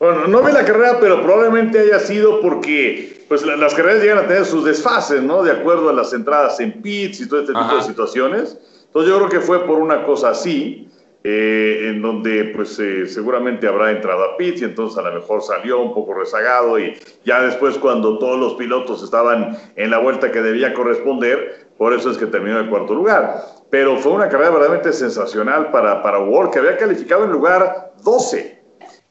[0.00, 4.26] Bueno, no vi la carrera, pero probablemente haya sido porque pues, las carreras llegan a
[4.26, 5.44] tener sus desfases, ¿no?
[5.44, 8.58] De acuerdo a las entradas en pits y todo este tipo de situaciones.
[8.86, 10.88] Entonces yo creo que fue por una cosa así.
[11.22, 15.42] Eh, en donde pues eh, seguramente habrá entrado a pits y entonces a lo mejor
[15.42, 16.94] salió un poco rezagado y
[17.26, 22.10] ya después cuando todos los pilotos estaban en la vuelta que debía corresponder, por eso
[22.10, 23.42] es que terminó en cuarto lugar.
[23.70, 28.62] Pero fue una carrera verdaderamente sensacional para, para Ward, que había calificado en lugar 12.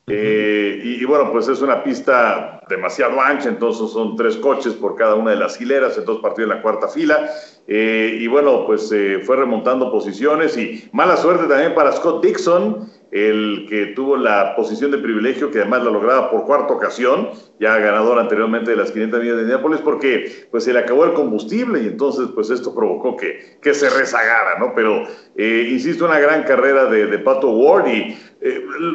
[0.05, 5.15] Eh, y, bueno, pues es una pista demasiado ancha, entonces son tres coches por cada
[5.15, 7.31] una de las hileras, entonces partió en la cuarta fila.
[7.65, 12.87] Eh, y bueno, pues eh, fue remontando posiciones y mala suerte también para Scott Dixon,
[13.11, 17.77] el que tuvo la posición de privilegio, que además la lograba por cuarta ocasión, ya
[17.77, 21.81] ganador anteriormente de las 500 millas de Indianapolis, porque pues se le acabó el combustible
[21.81, 24.73] y entonces pues esto provocó que, que se rezagara, ¿no?
[24.75, 25.03] Pero,
[25.35, 28.17] eh, insisto, una gran carrera de, de Pato Ward y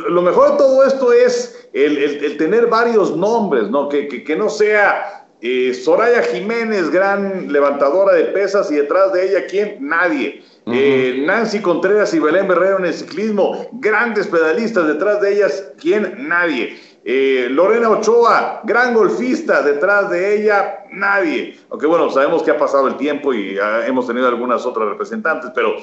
[0.08, 3.88] lo mejor de todo esto es el, el, tener varios nombres, ¿no?
[3.88, 9.28] Que, que, que no sea eh, Soraya Jiménez, gran levantadora de pesas, y detrás de
[9.28, 9.76] ella, ¿quién?
[9.78, 10.42] Nadie.
[10.64, 16.26] Eh, Nancy Contreras y Belén Berrero en el ciclismo, grandes pedalistas, detrás de ellas, ¿quién?
[16.26, 16.78] Nadie.
[17.04, 21.58] Eh, Lorena Ochoa, gran golfista, detrás de ella, nadie.
[21.68, 25.50] Aunque bueno, sabemos que ha pasado el tiempo y ah, hemos tenido algunas otras representantes,
[25.54, 25.76] pero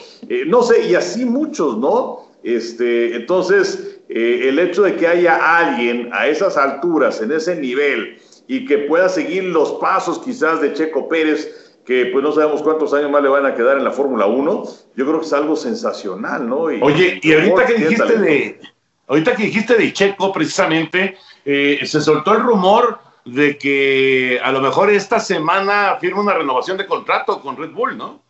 [0.47, 2.31] no sé, y así muchos, ¿no?
[2.41, 8.17] Este, entonces, el hecho de que haya alguien a esas alturas, en ese nivel,
[8.51, 12.93] y que pueda seguir los pasos quizás de Checo Pérez, que pues no sabemos cuántos
[12.93, 15.55] años más le van a quedar en la Fórmula 1, yo creo que es algo
[15.55, 16.63] sensacional, ¿no?
[16.63, 18.59] Oye, y ahorita que dijiste de,
[19.07, 24.59] ahorita que dijiste de Checo precisamente, eh, se soltó el rumor de que a lo
[24.59, 28.21] mejor esta semana firma una renovación de contrato con Red Bull, ¿no?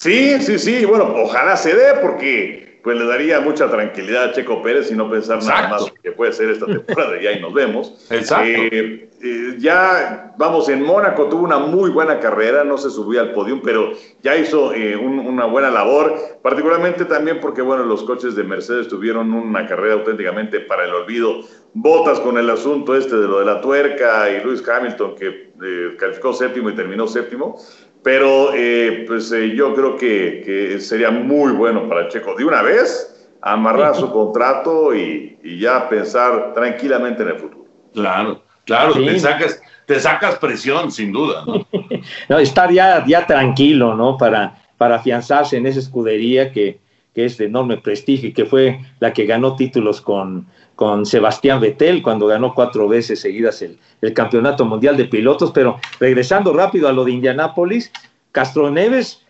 [0.00, 4.62] Sí, sí, sí, bueno, ojalá se dé porque pues le daría mucha tranquilidad a Checo
[4.62, 7.92] Pérez y no pensar nada más que puede ser esta temporada y ahí nos vemos.
[8.10, 8.46] Exacto.
[8.48, 13.32] Eh, eh, ya, vamos, en Mónaco tuvo una muy buena carrera, no se subió al
[13.32, 13.90] podium, pero
[14.22, 19.32] ya hizo eh, una buena labor, particularmente también porque, bueno, los coches de Mercedes tuvieron
[19.32, 21.40] una carrera auténticamente para el olvido.
[21.74, 25.50] Botas con el asunto este de lo de la tuerca y Lewis Hamilton que
[25.98, 27.58] calificó séptimo y terminó séptimo.
[28.06, 33.28] Pero eh, pues eh, yo creo que, sería muy bueno para Checo de una vez
[33.42, 37.64] amarrar su contrato y, ya pensar tranquilamente en el futuro.
[37.94, 41.42] Claro, claro, le, sacas, te sacas presión, sin duda.
[41.48, 41.66] ¿no?
[42.28, 44.16] no, estar ya, ya tranquilo, ¿no?
[44.16, 46.78] Para, para afianzarse en esa escudería que,
[47.12, 51.58] que es de enorme prestigio y que fue la que ganó títulos con, con Sebastián
[51.58, 55.50] Vettel cuando ganó cuatro veces seguidas el, el, campeonato mundial de pilotos.
[55.52, 57.90] Pero regresando rápido a lo de Indianápolis,
[58.30, 59.26] Castro Neves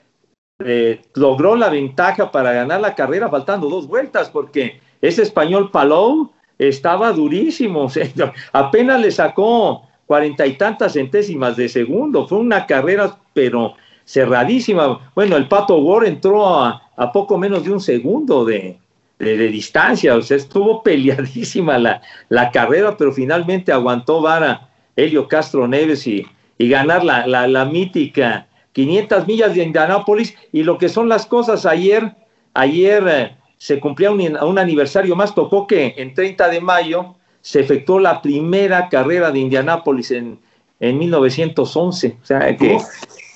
[0.58, 6.32] eh, logró la ventaja para ganar la carrera faltando dos vueltas porque ese español Palou
[6.58, 7.88] estaba durísimo,
[8.52, 13.74] apenas le sacó cuarenta y tantas centésimas de segundo, fue una carrera pero
[14.06, 15.10] cerradísima.
[15.14, 18.78] Bueno, el Pato War entró a, a poco menos de un segundo de,
[19.18, 25.66] de, distancia, o sea, estuvo peleadísima la, la carrera, pero finalmente aguantó vara Helio Castro
[25.68, 26.26] Neves y,
[26.58, 30.34] y ganar la, la, la, mítica 500 millas de Indianápolis.
[30.52, 32.14] Y lo que son las cosas, ayer,
[32.54, 37.60] ayer eh, se cumplía un, un, aniversario más, tocó que en 30 de mayo se
[37.60, 40.38] efectuó la primera carrera de Indianápolis en,
[40.80, 42.78] en 1911, o sea que...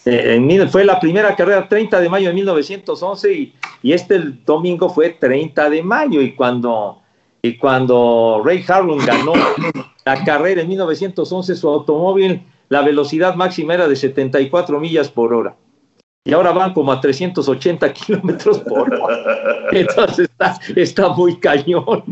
[0.05, 4.89] en, fue la primera carrera 30 de mayo de 1911 y, y, este el domingo
[4.89, 7.03] fue 30 de mayo y cuando,
[7.43, 9.33] y cuando Ray Harlan ganó
[10.05, 15.57] la carrera en 1911 su automóvil la velocidad máxima era de 74 millas por hora.
[16.25, 19.19] Y ahora van como a 380 kilómetros por hora.
[19.73, 22.05] Entonces está, está muy cañón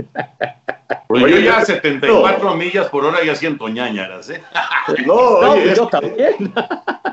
[1.07, 2.55] Pues yo ya 74 no.
[2.57, 4.43] millas por hora ya siento ñañaras, ¿eh?
[5.07, 6.55] No, yo es, también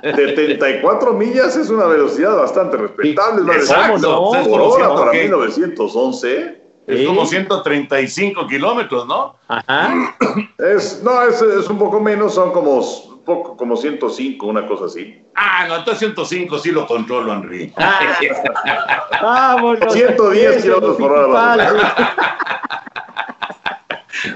[0.02, 3.52] 74 millas es una velocidad bastante respetable.
[3.52, 3.98] Es Exacto.
[4.32, 4.36] no?
[4.40, 6.62] Es por como hora para que- 1911.
[6.88, 7.06] Es Sí.
[7.06, 9.36] como 135 kilómetros, ¿no?
[9.48, 10.16] Ajá.
[10.60, 14.86] Es, no, es, es un poco menos, son como, un poco, como 105, una cosa
[14.86, 15.22] así.
[15.36, 17.74] Ah, no, entonces 105 sí lo controlo, Henry.
[19.22, 19.92] Vámonos.
[19.94, 21.96] 110 kilómetros por hora.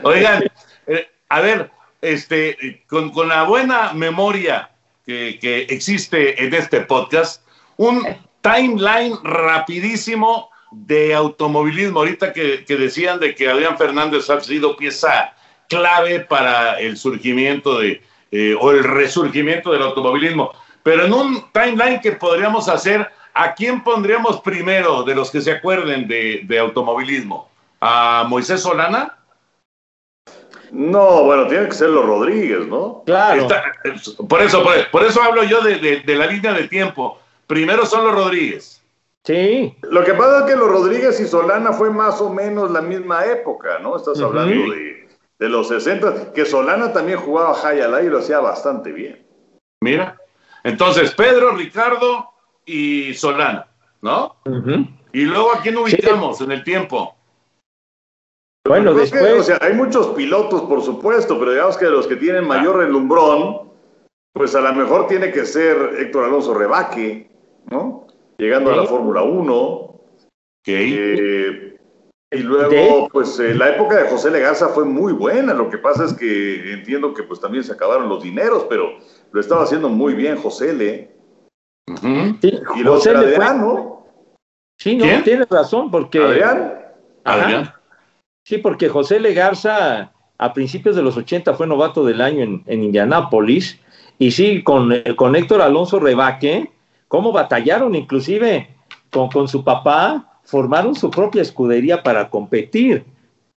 [0.03, 0.43] Oigan,
[0.87, 4.69] eh, a ver, este, con, con la buena memoria
[5.05, 7.43] que, que existe en este podcast,
[7.77, 8.05] un
[8.41, 11.99] timeline rapidísimo de automovilismo.
[11.99, 15.33] Ahorita que, que decían de que Adrián Fernández ha sido pieza
[15.67, 20.51] clave para el surgimiento de, eh, o el resurgimiento del automovilismo.
[20.83, 25.51] Pero en un timeline que podríamos hacer, ¿a quién pondríamos primero de los que se
[25.51, 27.49] acuerden de, de automovilismo?
[27.81, 29.18] ¿A Moisés Solana?
[30.71, 33.03] No, bueno, tiene que ser los Rodríguez, ¿no?
[33.05, 33.41] Claro.
[33.41, 33.63] Está-
[34.27, 37.19] por, eso, por, por eso hablo yo de, de- de la línea de tiempo.
[37.47, 38.81] Primero son los Rodríguez.
[39.23, 39.75] Sí.
[39.83, 43.25] Lo que pasa es que los Rodríguez y Solana fue más o menos la misma
[43.25, 43.97] época, ¿no?
[43.97, 45.07] Estás hablando de,
[45.39, 49.25] de los 60, que Solana también jugaba high al y lo hacía bastante bien.
[49.81, 50.17] Mira.
[50.63, 52.29] Entonces, Pedro, Ricardo
[52.65, 53.67] y Solana,
[54.01, 54.35] ¿no?
[55.11, 57.15] Y luego, ¿a quién ubicamos en el tiempo?
[58.67, 59.39] Bueno, que, después.
[59.39, 63.69] o sea, hay muchos pilotos, por supuesto, pero digamos que los que tienen mayor relumbrón,
[64.33, 67.29] pues a lo mejor tiene que ser Héctor Alonso Rebaque,
[67.71, 68.05] ¿no?
[68.37, 68.87] Llegando a la Sí.
[68.89, 69.55] Fórmula 1.
[69.55, 70.67] Ok.
[70.67, 71.77] eh,
[72.31, 75.53] y luego, De- pues eh, la época de José Legarza fue muy buena.
[75.53, 78.89] Lo que pasa es que entiendo que pues también se acabaron los dineros, pero
[79.31, 81.11] lo estaba haciendo muy bien José Le.
[82.39, 84.05] Sí, Y José le fue- Adrián, ¿no?
[84.77, 85.23] Sí, no, ¿Quién?
[85.23, 86.19] tienes razón, porque.
[86.19, 86.73] Adrián.
[87.23, 87.43] Ajá.
[87.43, 87.73] Adrián.
[88.49, 92.81] Sí, porque José Legarza a principios de los 80 fue novato del año en, en
[92.81, 93.79] Indianápolis.
[94.17, 96.71] Y sí, con, eh, con Héctor Alonso Rebaque,
[97.07, 98.75] cómo batallaron inclusive
[99.11, 103.05] con, con su papá, formaron su propia escudería para competir.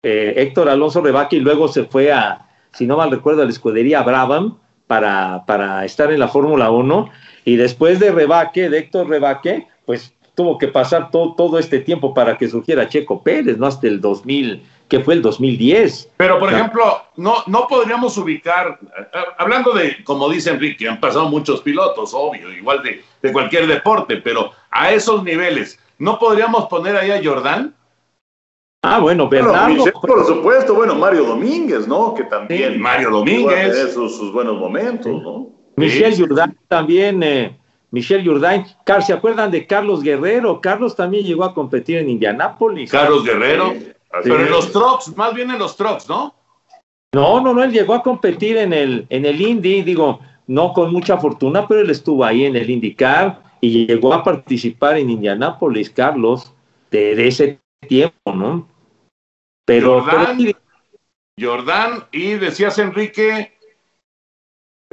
[0.04, 3.52] Eh, Héctor Alonso Rebaque y luego se fue a, si no mal recuerdo, a la
[3.52, 7.10] escudería Brabham para, para estar en la Fórmula 1.
[7.46, 12.14] Y después de Rebaque, de Héctor Rebaque, pues tuvo que pasar todo, todo este tiempo
[12.14, 13.68] para que surgiera Checo Pérez, ¿no?
[13.68, 16.12] Hasta el 2000, que fue el 2010.
[16.18, 16.84] Pero, por ejemplo,
[17.18, 18.80] no, no podríamos ubicar,
[19.38, 24.18] hablando de, como dice Enrique, han pasado muchos pilotos, obvio, igual de, de cualquier deporte,
[24.18, 27.76] pero a esos niveles, ¿no podríamos poner ahí a Jordán?
[28.84, 29.76] Ah, bueno, Bueno, Bernardo.
[29.76, 32.16] Michel, por supuesto, bueno, Mario Domínguez, ¿no?
[32.16, 33.94] Que también Sí, Mario Domínguez.
[33.94, 35.50] sus, sus buenos momentos, ¿no?
[35.76, 36.22] Michel Sí.
[36.22, 37.58] Jourdain también, eh,
[37.92, 38.66] Michel Jourdain.
[38.86, 40.60] Car- ¿Se acuerdan de Carlos Guerrero?
[40.62, 42.90] Carlos también llegó a competir en Indianápolis.
[42.90, 43.72] Carlos Guerrero.
[43.72, 46.34] Sí, así Pero en los trucks, más bien en los trucks, ¿no?
[47.14, 50.94] No, no, no, él llegó a competir en el, en el Indy, digo, no con
[50.94, 55.90] mucha fortuna, pero él estuvo ahí en el IndyCar y llegó a participar en Indianápolis,
[55.90, 56.54] Carlos,
[56.90, 58.68] de, ese tiempo, ¿no?
[59.66, 60.40] Pero, pero Jordán.
[60.40, 60.56] sí,
[61.40, 63.58] Jordán y decías Enrique,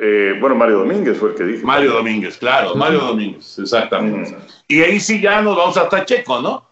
[0.01, 1.64] Eh, bueno, Mario Domínguez fue el que dije.
[1.64, 4.36] Mario Domínguez, claro, Mario Domínguez, exactamente.
[4.68, 6.64] Y ahí sí ya nos vamos hasta Checo, ¿no?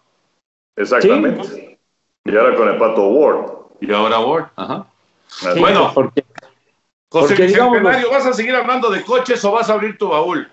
[0.77, 1.77] Exactamente.
[2.23, 3.51] Y ahora con el Pato Ward.
[3.81, 4.85] Y ahora Ward, ajá.
[5.27, 5.91] Sí, Bueno.
[5.93, 6.23] porque
[7.09, 10.49] José Porque, ¿vas a seguir hablando de coches o vas a abrir tu baúl?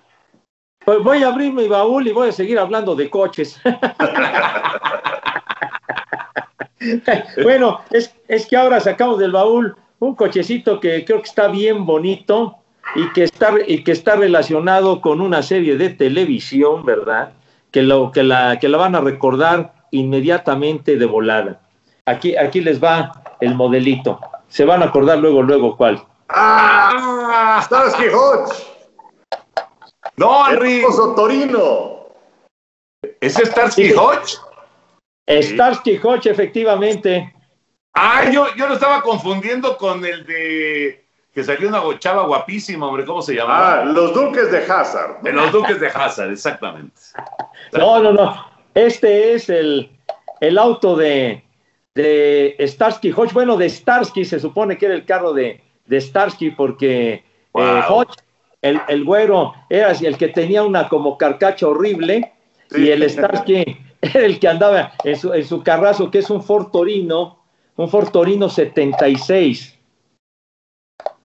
[0.83, 3.59] Pues voy a abrir mi baúl y voy a seguir hablando de coches.
[7.43, 11.85] bueno, es, es que ahora sacamos del baúl un cochecito que creo que está bien
[11.85, 12.57] bonito
[12.93, 17.33] y que está, y que está relacionado con una serie de televisión, ¿verdad?
[17.71, 21.61] Que, lo, que, la, que la van a recordar inmediatamente de volada.
[22.05, 24.19] Aquí, aquí les va el modelito.
[24.47, 26.03] Se van a acordar luego, luego cuál.
[26.29, 27.61] ¡Ah!
[27.65, 28.53] Starsky Hodge.
[30.17, 30.83] No, Henry,
[31.15, 32.05] Torino.
[33.19, 33.93] ¿es Starsky Sí.
[33.93, 34.37] Hodge?
[35.27, 37.33] Starsky Hodge, efectivamente.
[37.93, 41.04] Ah, yo, yo lo estaba confundiendo con el de
[41.35, 43.81] que salió una chava guapísima, hombre, ¿cómo se llamaba?
[43.81, 45.19] Ah, los Duques de Hazard.
[45.21, 46.95] De los Duques de Hazard, exactamente.
[47.73, 48.45] No, no, no.
[48.73, 49.91] Este es el,
[50.39, 51.43] el auto de,
[51.93, 53.33] de Starsky Hodge.
[53.33, 57.63] Bueno, de Starsky se supone que era el carro de, de Starsky porque Wow.
[57.63, 58.15] eh, Hodge,
[58.61, 62.31] el, el güero, era el que tenía una como carcacha horrible
[62.71, 62.81] Sí.
[62.83, 66.41] y el Starsky era el que andaba en su, en su carrazo, que es un
[66.41, 67.39] Ford Torino,
[67.75, 69.74] un Ford Torino 76.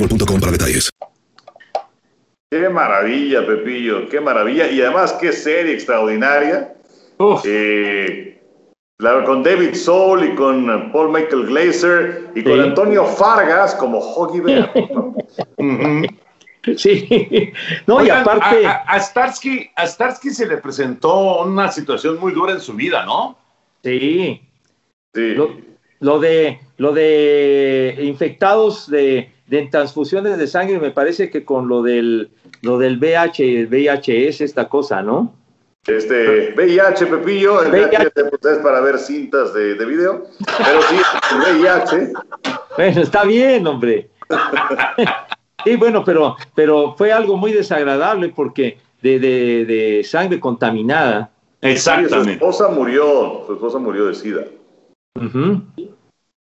[0.00, 0.90] boostmobile.com para detalles.
[2.50, 4.68] Qué maravilla, Pepillo, qué maravilla.
[4.70, 6.74] Y además, qué serie extraordinaria.
[7.18, 8.40] Uf, Eh,
[8.98, 12.60] la- con David Soul y con Paul Michael Glazer y con.
[12.60, 14.72] Antonio Fargas como Hoggy Bear.
[16.76, 17.52] Sí.
[17.86, 18.66] No, y aparte.
[18.66, 22.74] a, a- a Starsky, a Starsky se le presentó una situación muy dura en su
[22.74, 23.38] vida, ¿no?
[23.82, 24.42] Sí.
[25.14, 25.34] Sí.
[25.34, 25.56] Lo,
[26.00, 31.82] lo de lo de infectados de, de transfusiones de sangre me parece que con lo
[31.82, 32.30] del
[32.62, 35.34] lo del VH y el VHS esta cosa, ¿no?
[35.86, 37.96] Este, VIH, Pepillo, el VIH.
[37.98, 40.24] VIH pues, es para ver cintas de, de video,
[40.58, 40.96] pero sí,
[41.32, 42.12] el VIH,
[42.76, 44.10] Bueno, está bien, hombre.
[45.64, 51.30] Sí, bueno, pero pero fue algo muy desagradable porque de, de, de sangre contaminada.
[51.60, 52.32] sí, su Exactamente.
[52.34, 54.44] esposa murió, su esposa murió de SIDA.
[55.20, 55.62] Ujú.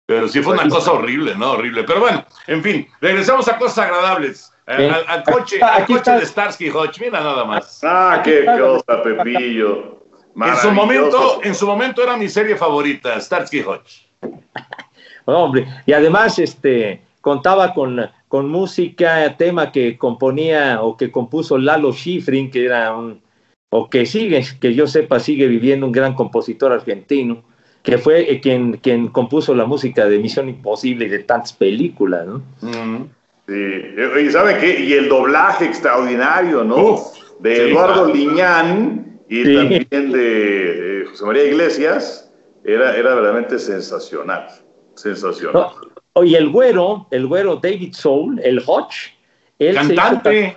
[0.06, 1.52] Pero sí fue una cosa horrible, ¿no?
[1.52, 1.84] Horrible.
[1.84, 4.52] Pero bueno, en fin, regresamos a cosas agradables.
[4.66, 4.90] Al, Bien.
[4.92, 6.18] al- al coche, Aquí está- al coche está.
[6.18, 7.80] de Starsky Hodge, mira nada más.
[7.82, 9.98] Ah, qué cosa, Pepillo.
[10.36, 14.08] En su momento, en su momento era mi serie favorita, Starsky Hodge.
[15.24, 21.92] Hombre, y además este contaba con, con música, tema que componía o que compuso Lalo
[21.92, 23.22] Schifrin, que era un,
[23.70, 27.44] o que sigue, que yo sepa, sigue viviendo un gran compositor argentino,
[27.82, 32.26] que fue eh, quien, quien compuso la música de Misión Imposible y de tantas películas,
[32.26, 32.42] ¿no?
[32.60, 33.08] Mm.
[33.48, 34.80] Sí, y ¿saben qué?
[34.80, 36.76] Y el doblaje extraordinario, ¿no?
[36.76, 37.00] Uf,
[37.40, 38.14] de sí, Eduardo claro.
[38.14, 39.54] Liñán y Sí.
[39.56, 42.32] también de eh, José María Iglesias,
[42.64, 44.46] era, era verdaderamente sensacional.
[44.94, 45.54] Sensacional.
[45.54, 49.14] No, Oye, el güero, el güero David Soul, el Hodge,
[49.58, 50.56] él hizo Cantante.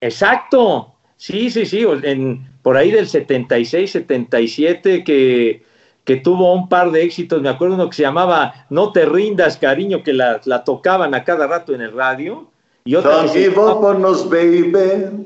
[0.00, 5.62] Exacto, sí, sí, sí, en, por ahí del 76, 77, que,
[6.06, 9.58] que tuvo un par de éxitos, me acuerdo uno que se llamaba No te rindas,
[9.58, 12.48] cariño, que la, la tocaban a cada rato en el radio,
[12.86, 14.72] y otra Don't give up on us, baby.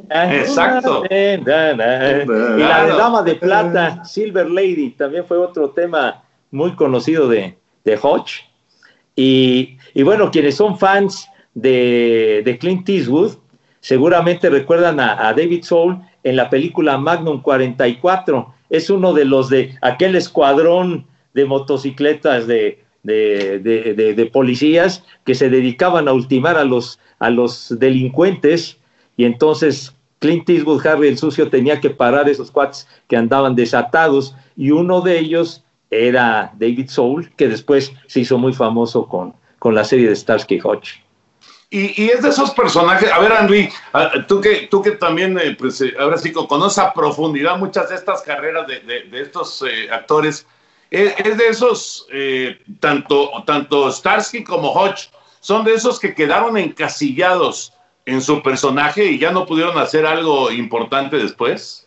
[0.09, 1.05] Exacto.
[1.11, 2.93] Y la de.
[2.97, 8.47] Dama de Plata, Silver Lady, también fue otro tema muy conocido de, de Hodge.
[9.15, 13.33] Y, y bueno, quienes son fans de, de Clint Eastwood,
[13.81, 18.55] seguramente recuerdan a, a David Soul en la película Magnum 44.
[18.71, 25.49] Es uno de los de aquel escuadrón de motocicletas de, de, de- policías que se
[25.51, 28.79] dedicaban a ultimar a los, a los delincuentes
[29.17, 34.35] y entonces Clint Eastwood, Harry el Sucio, tenía que parar esos cuates que andaban desatados
[34.57, 39.75] y uno de ellos era David Soul, que después se hizo muy famoso con, con
[39.75, 41.03] la serie de Starsky Hodge.
[41.73, 43.69] Y, y es de esos personajes, a ver Henry,
[44.27, 47.95] tú que, tú que también, eh, pues eh, ahora sí conoces a profundidad muchas de
[47.95, 50.47] estas carreras de, de- de estos eh, actores,
[50.91, 56.59] es, es de esos, eh, tanto, tanto Starsky como Hodge, son de esos que quedaron
[56.59, 57.73] encasillados
[58.05, 61.87] en su personaje y ya no pudieron hacer algo importante después.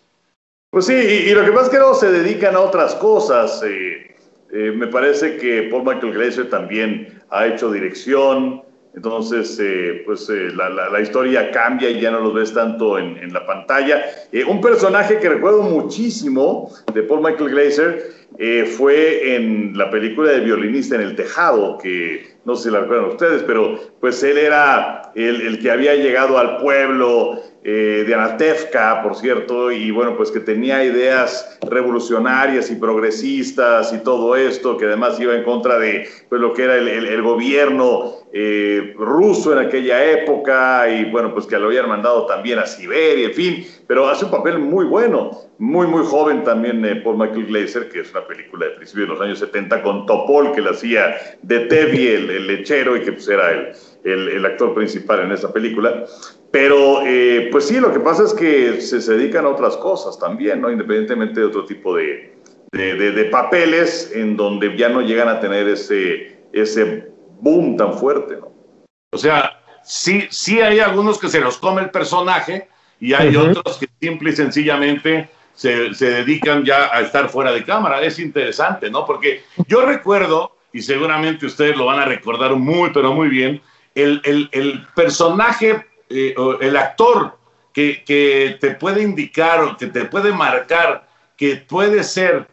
[0.71, 3.61] Pues sí, y, y lo que pasa es que se dedican a otras cosas.
[3.65, 4.15] eh,
[4.53, 8.63] eh, me parece que Paul Michael Glazer también ha hecho dirección,
[8.95, 13.17] Entonces, eh, pues eh, la, la, historia cambia y ya no los ves tanto en,
[13.17, 14.05] en la pantalla.
[14.31, 18.13] Eh, un personaje que recuerdo muchísimo de Paul Michael Glazer
[18.77, 23.09] fue en la película de violinista en el tejado, que no sé si la recuerdan
[23.09, 29.01] ustedes, pero pues él era el, el que había llegado al pueblo eh, de Anatevka,
[29.01, 34.83] por cierto, y bueno, pues que tenía ideas revolucionarias y progresistas y todo esto, que
[34.83, 40.03] además iba en contra de pues, lo que era el, gobierno eh, ruso en aquella
[40.11, 44.25] época, y bueno, pues que lo habían mandado también a Siberia, en fin, pero hace
[44.25, 48.25] un papel muy bueno, muy, muy joven también eh, Paul Michael Glazer, que es una
[48.25, 52.47] película de principios de los años 70 con Topol, que le hacía de Tevi, el,
[52.47, 53.51] lechero, y que pues era
[54.03, 56.05] el, el actor principal en esa película.
[56.53, 60.61] Pero, eh, pues sí, lo que pasa es que se, dedican a otras cosas también,
[60.61, 60.69] ¿no?
[60.69, 62.31] Independientemente de otro tipo de,
[62.71, 67.11] de, papeles en donde ya no llegan a tener ese, ese
[67.41, 68.53] boom tan fuerte, ¿no?
[69.13, 72.67] O sea, sí, sí hay algunos que se los come el personaje
[73.03, 77.65] y hay otros que simple y sencillamente se, se, dedican ya a estar fuera de
[77.65, 78.01] cámara.
[78.01, 79.05] Es interesante, ¿no?
[79.05, 83.61] Porque yo recuerdo, y seguramente ustedes lo van a recordar muy, pero muy bien,
[83.93, 87.37] el, el, el personaje eh, el actor
[87.73, 92.47] que, que, te puede indicar o que te puede marcar que puede ser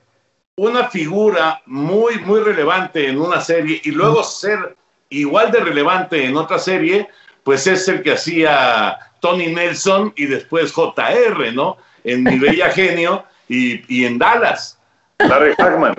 [0.56, 4.76] una figura muy, muy relevante en una serie y luego ser
[5.10, 7.08] igual de relevante en otra serie,
[7.44, 11.76] pues es el que hacía Tony Nelson y después JR, ¿no?
[12.04, 14.78] En Mi Bella Genio y, y en Dallas.
[15.18, 15.94] Larry Hagman.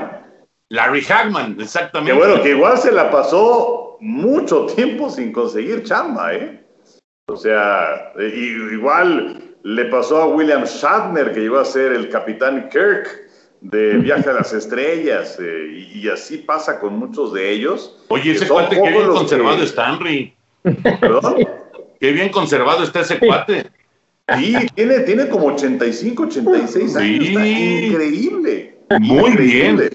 [0.70, 2.14] Larry Hagman, exactamente.
[2.14, 6.64] Que bueno, que igual se la pasó mucho tiempo sin conseguir chamba, ¿eh?
[7.28, 13.08] O sea, igual le pasó a William Shatner, que llegó a ser el capitán Kirk
[13.62, 17.98] de Viaje a las Estrellas, eh, y, así pasa con muchos de ellos.
[18.08, 20.34] Oye, ese cuate, qué bien conservado está, Henry.
[21.00, 21.48] ¿Perdón?
[22.02, 23.68] Qué bien conservado está ese cuate.
[24.36, 27.28] Sí, tiene, tiene como 85, 86 años.
[27.28, 28.76] increíble.
[29.00, 29.90] Muy bien.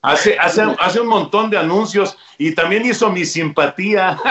[0.00, 4.16] Hace, hace, hace un montón de anuncios y también hizo mi simpatía.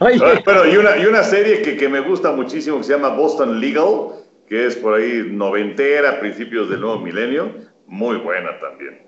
[0.00, 3.08] Ah, pero y una, y una serie que, que, me gusta muchísimo que se llama
[3.08, 4.12] Boston Legal,
[4.48, 7.52] que es por ahí noventera, principios del nuevo milenio,
[7.86, 9.02] muy buena también.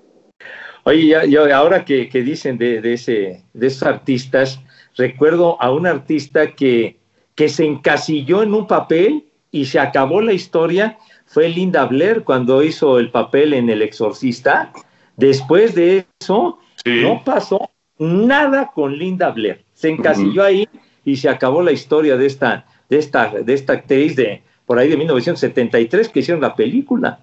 [0.84, 4.60] Oye, yo, ahora que, que dicen de, de, ese, de esos artistas,
[4.96, 6.98] recuerdo a un artista que,
[7.34, 12.62] que se encasilló en un papel y se acabó la historia, fue Linda Blair cuando
[12.62, 14.72] hizo el papel en El Exorcista.
[15.16, 20.68] Después de eso, no pasó nada con Linda Blair se encasilló ahí
[21.04, 24.88] y se acabó la historia de esta, de esta, de esta actriz de por ahí
[24.88, 27.18] de 1973 que hicieron la película.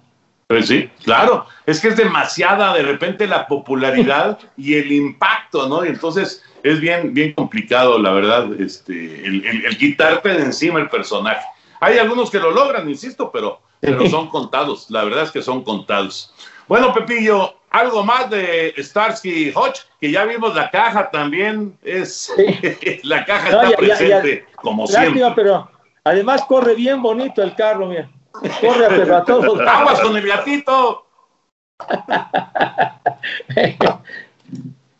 [0.46, 5.86] Pues sí, claro, es que es demasiada de repente la popularidad y el impacto, ¿no?
[5.86, 8.92] Y entonces es bien, bien complicado, la verdad, este,
[9.26, 11.44] el, el, quitarte de encima el personaje.
[11.80, 15.62] Hay algunos que lo logran, insisto, pero, pero son contados, la verdad es que son
[15.64, 16.34] contados.
[16.68, 22.32] Bueno, Pepillo, algo más de Starsky Hodge, que ya vimos la caja también, es
[23.02, 25.22] la caja está presente, como siempre.
[25.34, 25.70] pero
[26.04, 28.08] además corre bien bonito el carro, mira.
[28.32, 29.58] Corre pero a todos.
[29.64, 31.06] Vamos con el gatito.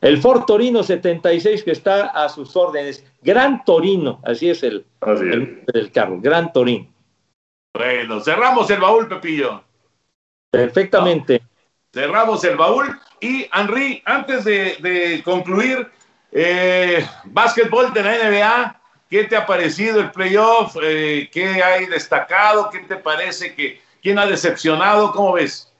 [0.00, 3.04] El Ford Torino 76 que está a sus órdenes.
[3.22, 6.86] Gran Torino, así es el, el, carro, Gran Torino.
[7.74, 9.62] Bueno, cerramos el baúl, Pepillo.
[10.50, 11.42] Perfectamente.
[11.92, 12.98] Cerramos el baúl.
[13.20, 15.86] Y Henry, antes de, concluir,
[16.32, 18.80] eh, básquetbol de la NBA,
[19.10, 20.76] ¿qué te ha parecido el playoff?
[20.82, 22.70] Eh, ¿Qué hay destacado?
[22.70, 23.54] ¿Qué te parece?
[23.54, 25.12] que ¿Quién ha decepcionado?
[25.12, 25.70] ¿Cómo ves?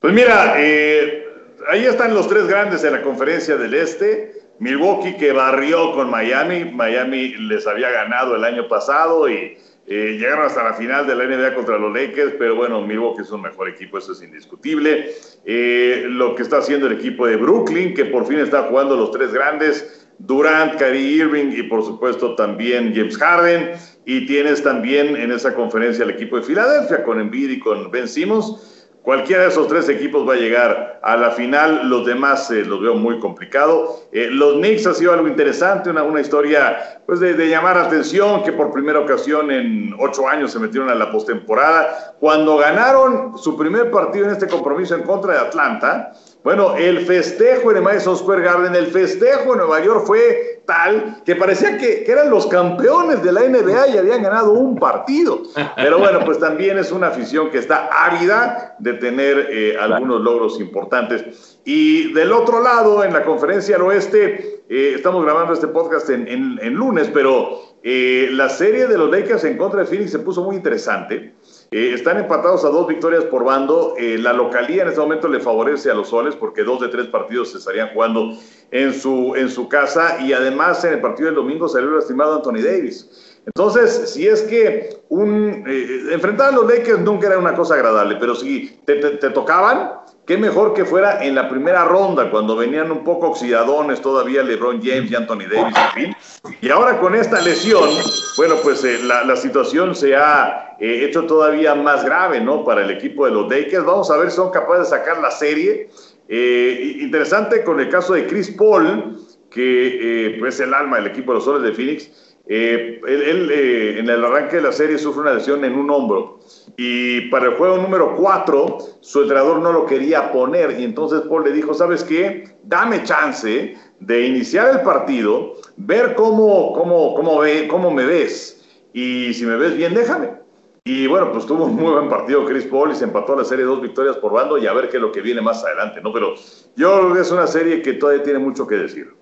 [0.00, 1.31] Pues mira, eh,
[1.68, 4.42] ahí están los tres grandes en la conferencia del Este.
[4.58, 6.64] Milwaukee que barrió con Miami.
[6.64, 9.56] Miami les había ganado el año pasado y
[9.86, 13.30] eh, llegaron hasta la final de la NBA contra los Lakers, pero bueno, Milwaukee es
[13.32, 15.14] un mejor equipo, eso es indiscutible.
[15.44, 19.10] Eh, lo que está haciendo el equipo de Brooklyn, que por fin está jugando los
[19.10, 23.72] tres grandes, Durant, Kyrie Irving y por supuesto también James Harden.
[24.04, 28.06] Y tienes también en esa conferencia el equipo de Filadelfia con Embiid y con Ben
[28.06, 28.71] Simmons.
[29.02, 32.80] Cualquiera de esos tres equipos va a llegar a la final, los demás eh, los
[32.80, 34.00] veo muy complicado.
[34.12, 38.44] Eh, los Knicks ha sido algo interesante, una, una historia pues de, de, llamar atención,
[38.44, 42.14] que por primera ocasión en ocho años se metieron a la postemporada.
[42.20, 46.12] Cuando ganaron su primer partido en este compromiso en contra de Atlanta,
[46.44, 51.22] Bueno, el festejo en el Madison Square Garden, el festejo en Nueva York fue tal
[51.24, 55.42] que parecía que, eran los campeones de la NBA y habían ganado un partido.
[55.76, 60.60] Pero bueno, pues también es una afición que está ávida de tener eh, algunos logros
[60.60, 61.58] importantes.
[61.64, 66.74] Y del otro lado, en la conferencia al oeste, eh, estamos grabando este podcast en,
[66.74, 70.56] lunes, pero eh, la serie de los Lakers en contra de Phoenix se puso muy
[70.56, 71.34] interesante.
[71.72, 73.94] Eh, están empatados a dos victorias por bando.
[73.98, 77.06] Eh, la localía en este momento le favorece a los soles porque dos de tres
[77.06, 78.36] partidos se estarían jugando
[78.70, 82.62] en su, en su casa y además en el partido del domingo salió lastimado Anthony
[82.62, 83.38] Davis.
[83.46, 88.16] Entonces, si es que un, eh, enfrentar a los Lakers nunca era una cosa agradable,
[88.20, 89.92] pero si te, te tocaban,
[90.26, 94.80] Qué mejor que fuera en la primera ronda, cuando venían un poco oxidadones todavía LeBron
[94.80, 96.16] James y Anthony Davis, en fin.
[96.60, 97.90] Y ahora con esta lesión,
[98.36, 102.64] bueno, pues eh, la, situación se ha eh, hecho todavía más grave, ¿no?
[102.64, 103.84] Para el equipo de los Lakers.
[103.84, 105.90] Vamos a ver si son capaces de sacar la serie.
[106.28, 109.18] Eh, interesante con el caso de Chris Paul,
[109.50, 113.98] que pues, es el alma del equipo de los Soles de Phoenix eh, él, eh,
[114.00, 116.40] en el arranque de la serie sufre una lesión en un hombro
[116.76, 121.44] y para el juego número 4 su entrenador no lo quería poner y entonces Paul
[121.44, 122.44] le dijo, ¿sabes qué?
[122.64, 129.32] Dame chance de iniciar el partido, ver cómo, cómo, cómo, ve, cómo me ves y
[129.34, 130.42] si me ves bien, déjame.
[130.84, 133.64] Y bueno, pues tuvo un muy buen partido Chris Paul y se empató la serie
[133.64, 136.12] dos victorias por bando y a ver qué es lo que viene más adelante, ¿no?
[136.12, 136.34] Pero
[136.74, 139.21] yo creo que es una serie que todavía tiene mucho que decir.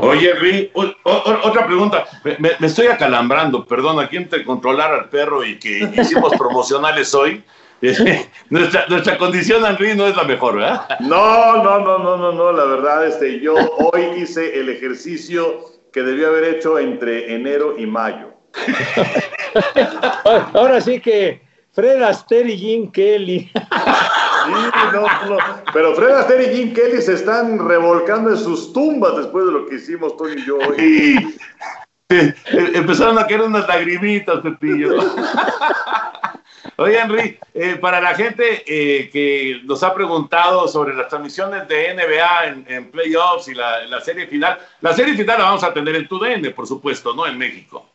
[0.00, 2.06] Oye, Ri, otra pregunta.
[2.38, 7.42] Me, estoy acalambrando, perdón, aquí entre controlar al perro y que hicimos promocionales hoy.
[8.50, 10.86] nuestra, nuestra condición, Henry, no es la mejor, ¿verdad?
[11.00, 16.02] No, no, no, no, no, no, la verdad, este, yo hoy hice el ejercicio que
[16.02, 18.32] debía haber hecho entre enero y mayo.
[20.54, 23.50] Ahora sí que Fred Astaire y Jim Kelly.
[25.72, 29.66] Pero Fred Astaire y Jim Kelly se están revolcando en sus tumbas después de lo
[29.66, 31.38] que hicimos Tony y yo hoy.
[32.08, 34.98] Empezaron a caer unas lagrimitas, Pepillo.
[36.76, 41.94] Oye, Henry, eh, para la gente eh, que nos ha preguntado sobre las transmisiones de
[41.94, 46.08] NBA en, playoffs y la, serie final, la serie final la vamos a tener en
[46.08, 47.26] TUDN, por supuesto, ¿no?
[47.26, 47.88] En México.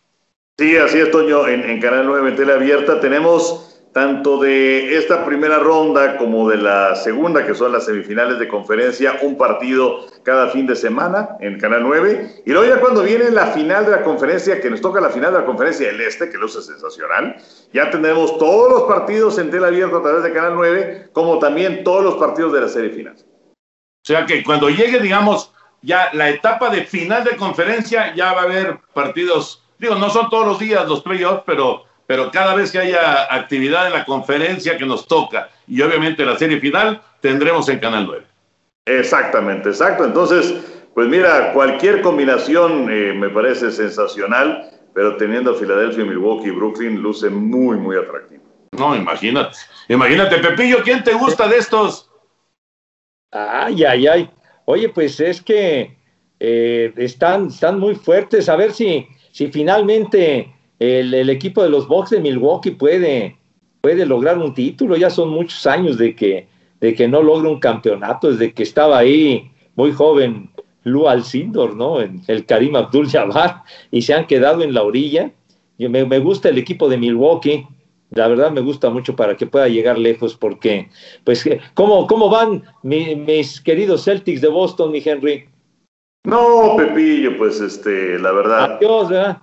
[0.57, 5.25] Sí, así es, Toño, en, en Canal 9 en tele abierta tenemos tanto de esta
[5.25, 10.47] primera ronda como de la segunda, que son las semifinales de conferencia, un partido cada
[10.51, 12.43] fin de semana en Canal 9.
[12.45, 15.33] Y luego ya cuando viene la final de la conferencia, que nos toca la final
[15.33, 17.35] de la conferencia del Este, que lo hace sensacional,
[17.73, 21.83] ya tendremos todos los partidos en tela abierta a través de Canal 9, como también
[21.83, 23.15] todos los partidos de la serie final.
[23.17, 28.43] O sea que cuando llegue, digamos, ya la etapa de final de conferencia, ya va
[28.43, 32.71] a haber partidos, digo, no son todos los días los playoffs, pero pero cada vez
[32.71, 37.69] que haya actividad en la conferencia que nos toca y obviamente la serie final, tendremos
[37.69, 38.25] en Canal 9.
[38.87, 40.05] Exactamente, exacto.
[40.05, 40.55] Entonces,
[40.95, 47.29] pues mira, cualquier combinación eh, me parece sensacional, pero teniendo Filadelfia, Milwaukee y Brooklyn luce
[47.29, 48.41] muy, muy atractivo.
[48.71, 49.57] No, imagínate.
[49.87, 52.09] Imagínate, Pepillo, ¿quién te gusta de estos?
[53.31, 54.29] Ay, ay, ay.
[54.65, 55.95] Oye, pues es que
[56.39, 58.49] eh, están, están muy fuertes.
[58.49, 63.37] A ver si, si finalmente el, equipo de los Bucks de Milwaukee puede,
[63.81, 64.95] puede lograr un título.
[64.95, 66.47] Ya son muchos años de que,
[66.79, 70.49] de que no logra un campeonato, desde que estaba ahí muy joven
[70.83, 71.99] Lou Alcindor, ¿no?
[71.99, 75.31] El Karim Abdul-Jabbar, y se han quedado en la orilla.
[75.77, 77.65] Yo, me, me, gusta el equipo de Milwaukee,
[78.11, 80.89] la verdad me gusta mucho para que pueda llegar lejos, porque,
[81.23, 85.47] pues, ¿cómo, cómo van mis queridos Celtics de Boston, mi Henry?
[86.25, 88.77] No, Pepillo, pues, este, la verdad.
[88.77, 89.41] Adiós, ¿verdad?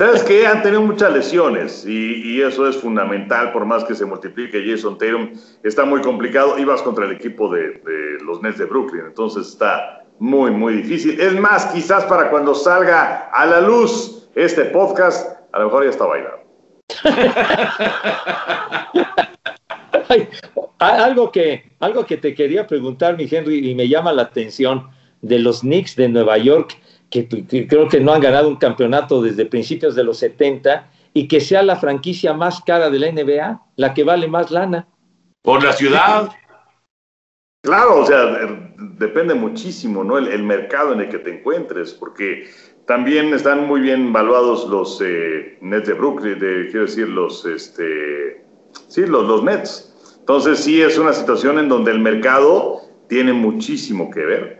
[0.00, 0.46] ¿Sabes qué?
[0.46, 5.32] Han tenido muchas lesiones y, eso es fundamental, por más que se multiplique Jason Tatum,
[5.62, 6.58] está muy complicado.
[6.58, 7.82] Ibas contra el equipo de,
[8.24, 11.20] los Nets de Brooklyn, entonces está muy, muy difícil.
[11.20, 15.90] Es más, quizás para cuando salga a la luz este podcast, a lo mejor ya
[15.90, 16.38] está bailando.
[20.78, 24.88] algo, que, algo que te quería preguntar, mi Henry, y me llama la atención
[25.20, 26.78] de los Knicks de Nueva York
[27.10, 27.26] que,
[27.66, 31.62] creo que no han ganado un campeonato desde principios de los 70 y que sea
[31.62, 34.86] la franquicia más cara de la NBA, la que vale más lana.
[35.42, 36.30] Por la ciudad.
[37.62, 38.48] Claro, o sea,
[38.98, 40.18] depende muchísimo, ¿no?
[40.18, 42.48] El, mercado en el que te encuentres, porque
[42.86, 48.44] también están muy bien valuados los eh, Nets de Brooklyn, de, quiero decir, los, este,
[48.88, 50.16] sí, los, los Nets.
[50.20, 54.59] Entonces sí es una situación en donde el mercado tiene muchísimo que ver.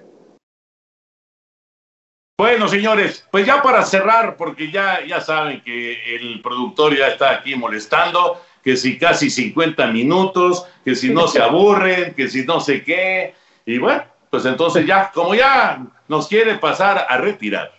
[2.40, 7.32] Bueno, señores, pues ya para cerrar, porque ya, ya saben que el productor ya está
[7.32, 12.58] aquí molestando, que si casi 50 minutos, que si no se aburren, que si no
[12.62, 13.34] sé qué.
[13.66, 17.72] Y bueno, pues entonces ya, como ya nos quiere pasar a retirar.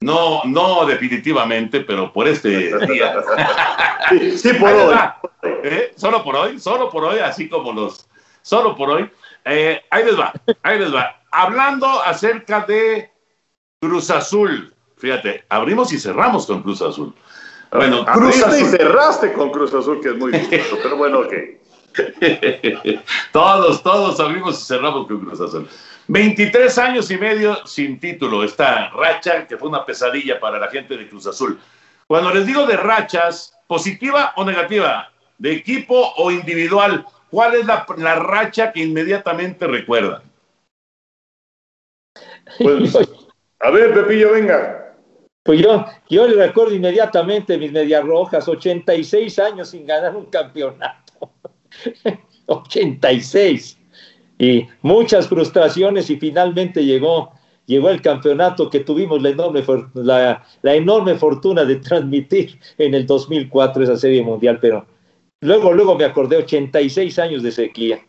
[0.00, 3.14] No, no definitivamente, pero por este día.
[4.36, 4.94] Sí, por hoy.
[5.64, 5.94] ¿Eh?
[5.96, 8.06] Solo por hoy, solo por hoy, así como los,
[8.42, 9.10] solo por hoy.
[9.46, 11.18] Eh, ahí les va, ahí les va.
[11.30, 13.11] Hablando acerca de
[13.82, 17.12] Cruz Azul, fíjate, abrimos y cerramos con Cruz Azul.
[17.72, 18.60] Bueno, Cruz Azul.
[18.60, 21.32] y cerraste con Cruz Azul, que es muy distinto, pero bueno, ok.
[23.32, 25.68] todos, todos abrimos y cerramos con Cruz Azul.
[26.06, 30.96] 23 años y medio sin título, esta racha que fue una pesadilla para la gente
[30.96, 31.58] de Cruz Azul.
[32.06, 37.84] Cuando les digo de rachas, positiva o negativa, de equipo o individual, ¿cuál es la,
[37.96, 40.22] la racha que inmediatamente recuerdan?
[42.58, 42.92] Pues,
[43.62, 44.94] a ver, Pepillo, venga.
[45.44, 51.30] Pues yo, yo le recuerdo inmediatamente mis medias rojas, 86 años sin ganar un campeonato.
[52.46, 53.78] 86.
[54.38, 57.32] Y muchas frustraciones y finalmente llegó,
[57.66, 63.06] llegó el campeonato que tuvimos la enorme, la, la enorme fortuna de transmitir en el
[63.06, 64.86] 2004 esa serie mundial, pero
[65.40, 68.00] luego, luego me acordé, 86 años de sequía.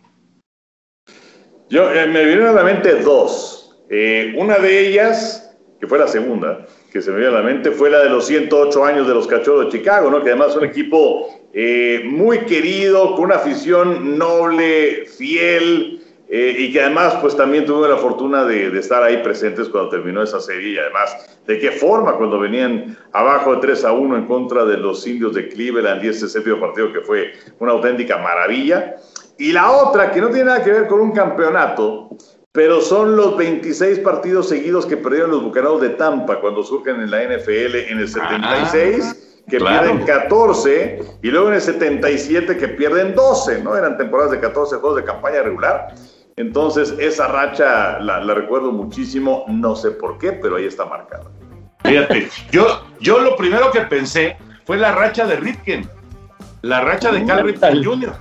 [1.70, 3.63] Yo, eh, me vinieron a la mente dos.
[3.96, 7.70] Eh, una de ellas, que fue la segunda, que se me viene a la mente,
[7.70, 10.24] fue la de los 108 años de los Cachorros de Chicago, ¿no?
[10.24, 16.74] que además es un equipo eh, muy querido, con una afición noble, fiel, eh, y
[16.74, 20.70] que además pues también tuve la fortuna de, estar ahí presentes cuando terminó esa serie
[20.70, 24.78] y además de qué forma cuando venían abajo de 3 a 1 en contra de
[24.78, 28.96] los indios de Cleveland y ese séptimo partido que fue una auténtica maravilla.
[29.38, 32.10] Y la otra que no tiene nada que ver con un campeonato,
[32.54, 37.10] pero son los 26 partidos seguidos que perdieron los Bucaneros de Tampa cuando surgen en
[37.10, 43.16] la NFL en el 76 que pierden 14 y luego en el 77 que pierden
[43.16, 43.76] 12, ¿no?
[43.76, 45.96] Eran temporadas de 14 juegos de campaña regular.
[46.36, 51.26] Entonces, esa racha la, recuerdo muchísimo, no sé por qué, pero ahí está marcada.
[51.84, 55.90] Fíjate, yo, yo lo primero que pensé fue la racha de Ritken,
[56.62, 58.14] la racha de Cal Ripken Jr.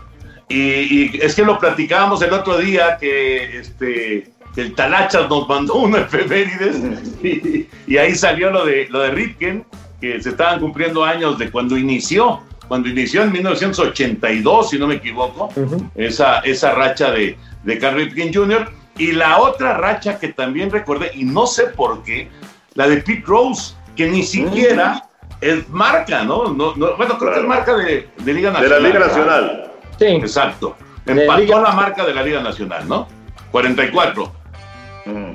[0.53, 5.99] Y, es que lo platicábamos el otro día que este el Talachas nos mandó una
[6.03, 6.77] efemérides
[7.23, 9.65] y, y, ahí salió lo de lo de Ritken
[10.03, 14.97] que se estaban cumpliendo años de cuando inició, cuando inició en 1982, si no me
[14.97, 15.49] equivoco,
[15.95, 18.69] esa, esa racha de, de Carl Ripken Jr.
[18.99, 22.29] Y la otra racha que también recordé, y no sé por qué,
[22.75, 25.09] la de Pete Rose, que ni siquiera
[25.41, 26.53] es marca, ¿no?
[26.53, 28.63] no, bueno, creo que es marca de, Liga Nacional.
[28.63, 29.72] De la Liga Nacional.
[29.99, 30.07] Sí.
[30.07, 30.77] Exacto.
[31.07, 33.09] Empató la marca de la Liga Nacional, ¿no?
[33.51, 34.33] 44.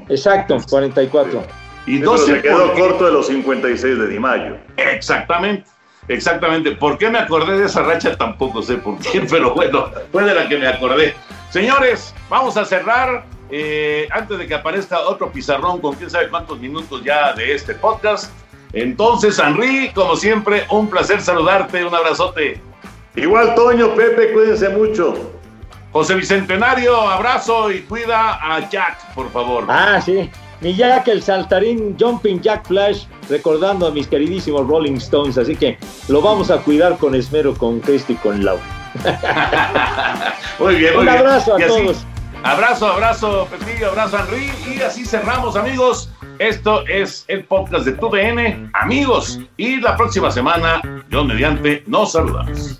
[0.10, 1.44] Exacto, 44.
[1.86, 4.58] Y no se quedó corto de los 56 de Di Mayo.
[4.76, 5.70] Exactamente.
[6.08, 6.72] Exactamente.
[6.72, 8.16] ¿Por qué me acordé de esa racha?
[8.16, 11.14] Tampoco sé por qué, pero bueno, fue de la que me acordé.
[11.50, 13.26] Señores, vamos a cerrar.
[13.50, 17.74] Eh, antes de que aparezca otro pizarrón con quién sabe cuántos minutos ya de este
[17.76, 18.30] podcast.
[18.74, 21.86] Entonces, Henry, como siempre, un placer saludarte.
[21.86, 22.62] Un abrazote.
[23.18, 25.14] Igual, Toño, Pepe, cuídense mucho.
[25.92, 29.66] José Bicentenario, abrazo y cuida a Jack, por favor.
[29.68, 30.30] Ah, sí
[30.62, 35.78] ni Jack el saltarín Jumping Jack Flash, recordando a mis queridísimos Rolling Stones, así que
[36.08, 38.58] lo vamos a cuidar con esmero, con Cristo y con Lau.
[40.60, 42.06] muy bien, muy Un abrazo a todos.
[42.44, 44.52] Abrazo, abrazo, Pepillo, abrazo, Henry.
[44.76, 46.12] Y así cerramos, amigos.
[46.40, 49.40] Esto es el podcast de TUDN, amigos.
[49.58, 52.80] Y la próxima semana, yo mediante, nos saludamos.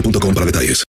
[0.33, 0.79] para detalles.